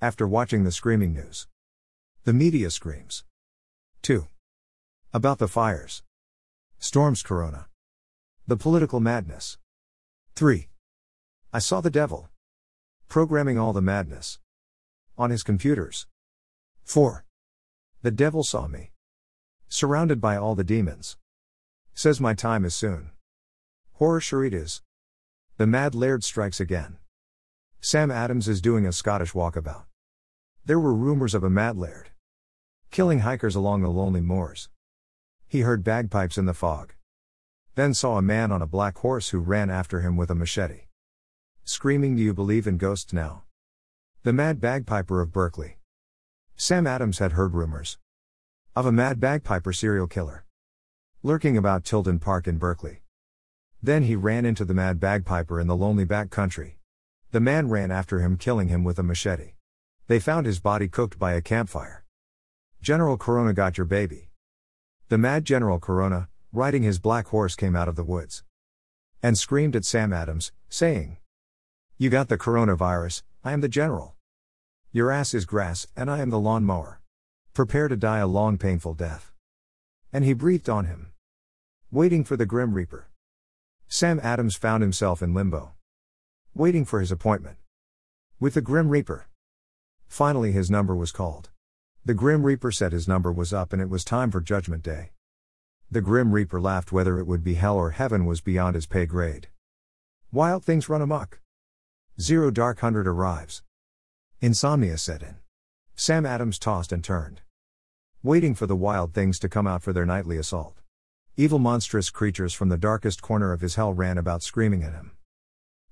After 0.00 0.26
watching 0.26 0.64
the 0.64 0.72
screaming 0.72 1.12
news. 1.12 1.48
The 2.24 2.32
media 2.32 2.70
screams. 2.70 3.24
2. 4.00 4.26
About 5.12 5.36
the 5.36 5.48
fires. 5.48 6.02
Storms 6.78 7.22
Corona. 7.22 7.66
The 8.46 8.56
political 8.56 9.00
madness. 9.00 9.58
3. 10.34 10.70
I 11.52 11.58
saw 11.58 11.82
the 11.82 11.90
devil. 11.90 12.30
Programming 13.10 13.58
all 13.58 13.74
the 13.74 13.82
madness. 13.82 14.38
On 15.18 15.28
his 15.28 15.42
computers. 15.42 16.06
4. 16.84 17.26
The 18.00 18.10
devil 18.10 18.42
saw 18.42 18.66
me. 18.66 18.92
Surrounded 19.68 20.20
by 20.20 20.36
all 20.36 20.54
the 20.54 20.64
demons. 20.64 21.16
Says 21.94 22.20
my 22.20 22.34
time 22.34 22.64
is 22.64 22.74
soon. 22.74 23.10
Horror 23.94 24.20
sure 24.20 24.44
it 24.44 24.54
is. 24.54 24.82
The 25.56 25.66
mad 25.66 25.94
laird 25.94 26.22
strikes 26.22 26.60
again. 26.60 26.98
Sam 27.80 28.10
Adams 28.10 28.48
is 28.48 28.60
doing 28.60 28.86
a 28.86 28.92
Scottish 28.92 29.32
walkabout. 29.32 29.84
There 30.64 30.80
were 30.80 30.94
rumors 30.94 31.34
of 31.34 31.44
a 31.44 31.50
mad 31.50 31.76
laird. 31.76 32.10
Killing 32.90 33.20
hikers 33.20 33.54
along 33.54 33.82
the 33.82 33.88
lonely 33.88 34.20
moors. 34.20 34.68
He 35.48 35.60
heard 35.60 35.84
bagpipes 35.84 36.38
in 36.38 36.46
the 36.46 36.54
fog. 36.54 36.94
Then 37.74 37.94
saw 37.94 38.18
a 38.18 38.22
man 38.22 38.52
on 38.52 38.62
a 38.62 38.66
black 38.66 38.98
horse 38.98 39.30
who 39.30 39.38
ran 39.38 39.70
after 39.70 40.00
him 40.00 40.16
with 40.16 40.30
a 40.30 40.34
machete. 40.34 40.86
Screaming, 41.64 42.16
Do 42.16 42.22
you 42.22 42.32
believe 42.32 42.66
in 42.66 42.78
ghosts 42.78 43.12
now? 43.12 43.44
The 44.22 44.32
Mad 44.32 44.60
Bagpiper 44.60 45.20
of 45.20 45.32
Berkeley. 45.32 45.78
Sam 46.56 46.86
Adams 46.86 47.18
had 47.18 47.32
heard 47.32 47.54
rumors. 47.54 47.98
Of 48.76 48.84
a 48.84 48.92
mad 48.92 49.20
bagpiper 49.20 49.72
serial 49.72 50.06
killer. 50.06 50.44
Lurking 51.22 51.56
about 51.56 51.82
Tilden 51.82 52.18
Park 52.18 52.46
in 52.46 52.58
Berkeley. 52.58 53.00
Then 53.82 54.02
he 54.02 54.14
ran 54.14 54.44
into 54.44 54.66
the 54.66 54.74
mad 54.74 55.00
bagpiper 55.00 55.58
in 55.58 55.66
the 55.66 55.74
lonely 55.74 56.04
back 56.04 56.28
country. 56.28 56.76
The 57.30 57.40
man 57.40 57.70
ran 57.70 57.90
after 57.90 58.20
him, 58.20 58.36
killing 58.36 58.68
him 58.68 58.84
with 58.84 58.98
a 58.98 59.02
machete. 59.02 59.54
They 60.08 60.20
found 60.20 60.44
his 60.44 60.60
body 60.60 60.88
cooked 60.88 61.18
by 61.18 61.32
a 61.32 61.40
campfire. 61.40 62.04
General 62.82 63.16
Corona 63.16 63.54
got 63.54 63.78
your 63.78 63.86
baby. 63.86 64.28
The 65.08 65.16
mad 65.16 65.46
General 65.46 65.80
Corona, 65.80 66.28
riding 66.52 66.82
his 66.82 66.98
black 66.98 67.28
horse, 67.28 67.56
came 67.56 67.74
out 67.74 67.88
of 67.88 67.96
the 67.96 68.04
woods 68.04 68.44
and 69.22 69.38
screamed 69.38 69.74
at 69.74 69.86
Sam 69.86 70.12
Adams, 70.12 70.52
saying, 70.68 71.16
You 71.96 72.10
got 72.10 72.28
the 72.28 72.36
coronavirus, 72.36 73.22
I 73.42 73.54
am 73.54 73.62
the 73.62 73.70
general. 73.70 74.16
Your 74.92 75.10
ass 75.10 75.32
is 75.32 75.46
grass, 75.46 75.86
and 75.96 76.10
I 76.10 76.18
am 76.18 76.28
the 76.28 76.38
lawn 76.38 76.62
mower. 76.62 77.00
Prepare 77.56 77.88
to 77.88 77.96
die 77.96 78.18
a 78.18 78.26
long, 78.26 78.58
painful 78.58 78.92
death. 78.92 79.32
And 80.12 80.26
he 80.26 80.34
breathed 80.34 80.68
on 80.68 80.84
him. 80.84 81.12
Waiting 81.90 82.22
for 82.22 82.36
the 82.36 82.44
Grim 82.44 82.74
Reaper. 82.74 83.08
Sam 83.88 84.20
Adams 84.22 84.56
found 84.56 84.82
himself 84.82 85.22
in 85.22 85.32
limbo. 85.32 85.72
Waiting 86.54 86.84
for 86.84 87.00
his 87.00 87.10
appointment. 87.10 87.56
With 88.38 88.52
the 88.52 88.60
Grim 88.60 88.90
Reaper. 88.90 89.28
Finally, 90.06 90.52
his 90.52 90.70
number 90.70 90.94
was 90.94 91.12
called. 91.12 91.48
The 92.04 92.12
Grim 92.12 92.42
Reaper 92.42 92.70
said 92.70 92.92
his 92.92 93.08
number 93.08 93.32
was 93.32 93.54
up 93.54 93.72
and 93.72 93.80
it 93.80 93.88
was 93.88 94.04
time 94.04 94.30
for 94.30 94.42
Judgment 94.42 94.82
Day. 94.82 95.12
The 95.90 96.02
Grim 96.02 96.32
Reaper 96.32 96.60
laughed 96.60 96.92
whether 96.92 97.18
it 97.18 97.26
would 97.26 97.42
be 97.42 97.54
hell 97.54 97.76
or 97.76 97.92
heaven 97.92 98.26
was 98.26 98.42
beyond 98.42 98.74
his 98.74 98.84
pay 98.84 99.06
grade. 99.06 99.48
Wild 100.30 100.62
things 100.62 100.90
run 100.90 101.00
amok. 101.00 101.40
Zero 102.20 102.50
Dark 102.50 102.80
Hundred 102.80 103.08
arrives. 103.08 103.62
Insomnia 104.42 104.98
set 104.98 105.22
in. 105.22 105.36
Sam 105.94 106.26
Adams 106.26 106.58
tossed 106.58 106.92
and 106.92 107.02
turned. 107.02 107.40
Waiting 108.26 108.56
for 108.56 108.66
the 108.66 108.74
wild 108.74 109.14
things 109.14 109.38
to 109.38 109.48
come 109.48 109.68
out 109.68 109.84
for 109.84 109.92
their 109.92 110.04
nightly 110.04 110.36
assault. 110.36 110.80
Evil 111.36 111.60
monstrous 111.60 112.10
creatures 112.10 112.52
from 112.52 112.70
the 112.70 112.76
darkest 112.76 113.22
corner 113.22 113.52
of 113.52 113.60
his 113.60 113.76
hell 113.76 113.92
ran 113.92 114.18
about 114.18 114.42
screaming 114.42 114.82
at 114.82 114.94
him. 114.94 115.12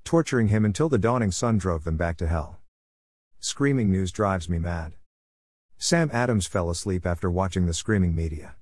Torturing 0.02 0.48
him 0.48 0.64
until 0.64 0.88
the 0.88 0.98
dawning 0.98 1.30
sun 1.30 1.58
drove 1.58 1.84
them 1.84 1.96
back 1.96 2.16
to 2.16 2.26
hell. 2.26 2.58
Screaming 3.38 3.88
news 3.88 4.10
drives 4.10 4.48
me 4.48 4.58
mad. 4.58 4.94
Sam 5.78 6.10
Adams 6.12 6.48
fell 6.48 6.70
asleep 6.70 7.06
after 7.06 7.30
watching 7.30 7.66
the 7.66 7.72
screaming 7.72 8.16
media. 8.16 8.56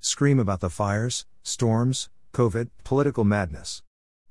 Scream 0.00 0.40
about 0.40 0.58
the 0.58 0.68
fires, 0.68 1.24
storms, 1.44 2.10
COVID, 2.32 2.68
political 2.82 3.22
madness. 3.22 3.80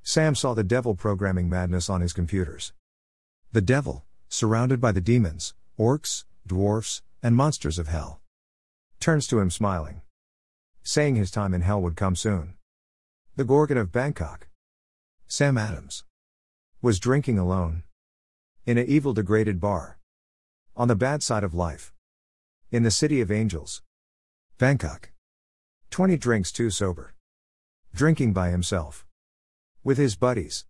Sam 0.03 0.35
saw 0.35 0.53
the 0.53 0.65
devil 0.65 0.93
programming 0.93 1.47
madness 1.47 1.89
on 1.89 2.01
his 2.01 2.11
computers. 2.11 2.73
The 3.53 3.61
devil, 3.61 4.03
surrounded 4.27 4.81
by 4.81 4.91
the 4.91 4.99
demons, 4.99 5.53
orcs, 5.79 6.25
dwarfs, 6.45 7.01
and 7.23 7.33
monsters 7.33 7.79
of 7.79 7.87
hell, 7.87 8.19
turns 8.99 9.27
to 9.27 9.39
him 9.39 9.49
smiling 9.49 10.01
saying 10.87 11.17
his 11.17 11.29
time 11.29 11.53
in 11.53 11.59
hell 11.59 11.81
would 11.81 11.97
come 11.97 12.15
soon. 12.15 12.53
The 13.35 13.43
Gorgon 13.43 13.77
of 13.77 13.91
Bangkok. 13.91 14.47
Sam 15.27 15.57
Adams 15.57 16.05
was 16.81 16.97
drinking 16.97 17.37
alone 17.37 17.83
in 18.65 18.77
a 18.77 18.83
evil 18.83 19.11
degraded 19.11 19.59
bar 19.59 19.99
on 20.77 20.87
the 20.87 20.95
bad 20.95 21.21
side 21.21 21.43
of 21.43 21.53
life 21.53 21.91
in 22.71 22.83
the 22.83 22.89
city 22.89 23.19
of 23.19 23.29
angels. 23.29 23.81
Bangkok. 24.57 25.11
20 25.91 26.15
drinks 26.15 26.53
too 26.53 26.69
sober. 26.69 27.13
Drinking 27.93 28.31
by 28.31 28.49
himself. 28.49 29.05
With 29.83 29.97
his 29.97 30.15
buddies. 30.15 30.63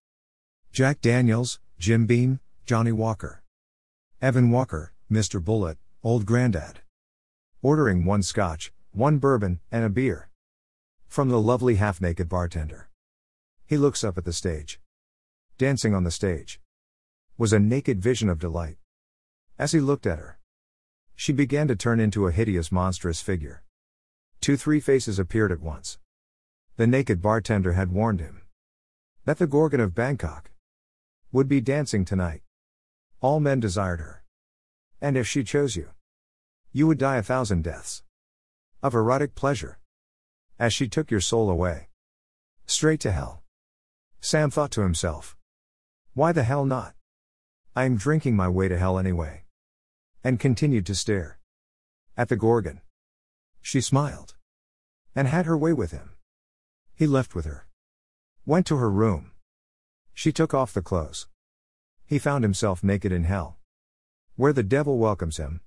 Jack 0.72 1.00
Daniels, 1.00 1.60
Jim 1.78 2.08
Beam, 2.08 2.40
Johnny 2.66 2.92
Walker. 2.92 3.44
Evan 4.20 4.50
Walker, 4.50 4.94
Mr. 5.12 5.44
Bullet, 5.44 5.78
Old 6.04 6.26
Grandad. 6.26 6.82
Ordering 7.64 8.06
one 8.06 8.22
scotch, 8.22 8.72
one 8.92 9.18
bourbon, 9.18 9.60
and 9.72 9.84
a 9.84 9.90
beer. 9.90 10.30
From 11.08 11.30
the 11.30 11.42
lovely 11.42 11.76
half 11.76 12.00
naked 12.00 12.30
bartender. 12.30 12.90
He 13.66 13.78
looks 13.78 14.04
up 14.04 14.16
at 14.16 14.26
the 14.26 14.34
stage. 14.34 14.80
Dancing 15.58 15.96
on 15.96 16.04
the 16.04 16.12
stage 16.12 16.62
was 17.36 17.54
a 17.54 17.60
naked 17.60 18.00
vision 18.00 18.30
of 18.30 18.38
delight. 18.38 18.78
As 19.58 19.72
he 19.72 19.80
looked 19.80 20.06
at 20.06 20.20
her, 20.20 20.38
she 21.16 21.34
began 21.34 21.68
to 21.68 21.76
turn 21.76 22.00
into 22.00 22.28
a 22.28 22.32
hideous, 22.32 22.72
monstrous 22.72 23.22
figure. 23.22 23.64
Two, 24.40 24.56
three 24.56 24.80
faces 24.80 25.18
appeared 25.18 25.52
at 25.52 25.60
once. 25.60 25.98
The 26.76 26.86
naked 26.86 27.24
bartender 27.24 27.74
had 27.74 27.92
warned 27.92 28.20
him 28.20 28.44
that 29.26 29.40
the 29.40 29.48
Gorgon 29.48 29.80
of 29.80 29.96
Bangkok 29.96 30.52
would 31.32 31.48
be 31.48 31.60
dancing 31.60 32.06
tonight. 32.06 32.44
All 33.20 33.40
men 33.40 33.60
desired 33.60 34.00
her. 34.00 34.24
And 35.02 35.18
if 35.18 35.28
she 35.28 35.44
chose 35.44 35.76
you, 35.76 35.90
you 36.72 36.88
would 36.88 36.98
die 36.98 37.18
a 37.18 37.24
thousand 37.24 37.64
deaths. 37.64 38.04
Of 38.84 38.94
erotic 38.94 39.36
pleasure. 39.36 39.80
As 40.60 40.74
she 40.74 40.88
took 40.88 41.10
your 41.10 41.22
soul 41.22 41.50
away. 41.50 41.90
Straight 42.66 43.00
to 43.02 43.12
hell. 43.12 43.44
Sam 44.20 44.50
thought 44.50 44.72
to 44.72 44.82
himself. 44.82 45.38
Why 46.14 46.32
the 46.32 46.44
hell 46.44 46.66
not? 46.66 46.96
I 47.76 47.86
am 47.86 47.96
drinking 47.96 48.36
my 48.36 48.50
way 48.50 48.68
to 48.68 48.78
hell 48.78 48.98
anyway. 48.98 49.44
And 50.24 50.40
continued 50.40 50.86
to 50.88 50.96
stare. 50.96 51.40
At 52.18 52.30
the 52.30 52.36
Gorgon. 52.36 52.82
She 53.62 53.82
smiled. 53.82 54.36
And 55.16 55.28
had 55.28 55.46
her 55.46 55.58
way 55.58 55.74
with 55.74 55.92
him. 55.92 56.12
He 56.96 57.08
left 57.08 57.36
with 57.36 57.46
her. 57.46 57.68
Went 58.46 58.66
to 58.68 58.78
her 58.78 58.90
room. 58.90 59.32
She 60.14 60.32
took 60.32 60.54
off 60.54 60.74
the 60.74 60.82
clothes. 60.82 61.28
He 62.06 62.18
found 62.18 62.44
himself 62.44 62.84
naked 62.84 63.12
in 63.12 63.26
hell. 63.26 63.58
Where 64.36 64.54
the 64.54 64.64
devil 64.64 64.98
welcomes 64.98 65.38
him. 65.38 65.62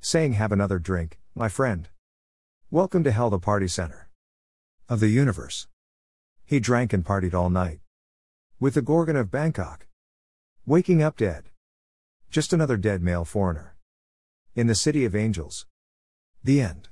Saying, 0.00 0.34
Have 0.34 0.52
another 0.52 0.78
drink, 0.78 1.18
my 1.34 1.48
friend. 1.48 1.88
Welcome 2.70 3.04
to 3.04 3.12
Hell, 3.12 3.30
the 3.30 3.38
party 3.38 3.68
center 3.68 4.08
of 4.88 5.00
the 5.00 5.08
universe. 5.08 5.66
He 6.44 6.60
drank 6.60 6.92
and 6.92 7.04
partied 7.04 7.34
all 7.34 7.50
night. 7.50 7.80
With 8.60 8.74
the 8.74 8.82
Gorgon 8.82 9.16
of 9.16 9.30
Bangkok. 9.30 9.86
Waking 10.64 11.02
up 11.02 11.16
dead. 11.16 11.50
Just 12.30 12.52
another 12.52 12.76
dead 12.76 13.02
male 13.02 13.24
foreigner. 13.24 13.76
In 14.54 14.68
the 14.68 14.74
city 14.74 15.04
of 15.04 15.16
angels. 15.16 15.66
The 16.44 16.60
end. 16.60 16.88